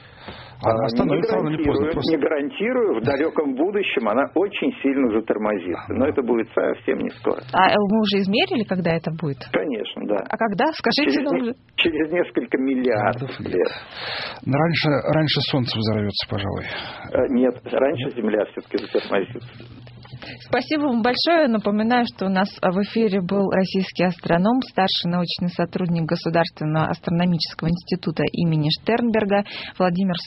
А, 0.63 0.74
не 0.74 1.22
гарантирую, 1.22 1.91
просто... 1.91 2.12
не 2.12 2.17
гарантирую, 2.17 3.00
в 3.00 3.04
далеком 3.04 3.56
будущем 3.56 4.10
она 4.10 4.24
очень 4.34 4.72
сильно 4.82 5.12
затормозится. 5.13 5.93
Но 5.93 6.08
это 6.08 6.22
будет 6.24 6.48
совсем 6.54 6.98
не 7.00 7.10
скоро. 7.12 7.41
А 7.54 7.70
мы 7.70 8.00
уже 8.02 8.17
измерили, 8.26 8.63
когда 8.63 8.96
это 8.96 9.12
будет? 9.12 9.38
Конечно, 9.52 10.02
да. 10.08 10.17
А 10.28 10.38
когда? 10.38 10.65
Скажите 10.74 11.12
через, 11.12 11.30
нам 11.30 11.41
уже. 11.41 11.54
Через 11.76 12.12
несколько 12.12 12.58
миллиардов 12.58 13.30
лет. 13.39 13.72
Раньше, 14.46 14.89
раньше 15.13 15.41
Солнце 15.52 15.78
взорвется, 15.78 16.28
пожалуй. 16.30 16.65
Э, 17.13 17.28
нет, 17.30 17.56
раньше 17.63 18.06
Нет? 18.06 18.15
Земля 18.15 18.46
все-таки 18.46 18.78
затормозится. 18.78 19.48
Спасибо 20.41 20.84
вам 20.84 21.02
большое. 21.02 21.48
Напоминаю, 21.48 22.06
что 22.13 22.26
у 22.26 22.30
нас 22.30 22.50
в 22.50 22.82
эфире 22.84 23.22
был 23.22 23.50
российский 23.52 24.04
астроном, 24.04 24.62
старший 24.62 25.12
научный 25.12 25.50
сотрудник 25.50 26.06
Государственного 26.06 26.88
астрономического 26.88 27.70
института 27.70 28.24
имени 28.32 28.70
Штернберга 28.70 29.43
Владимир 29.78 30.15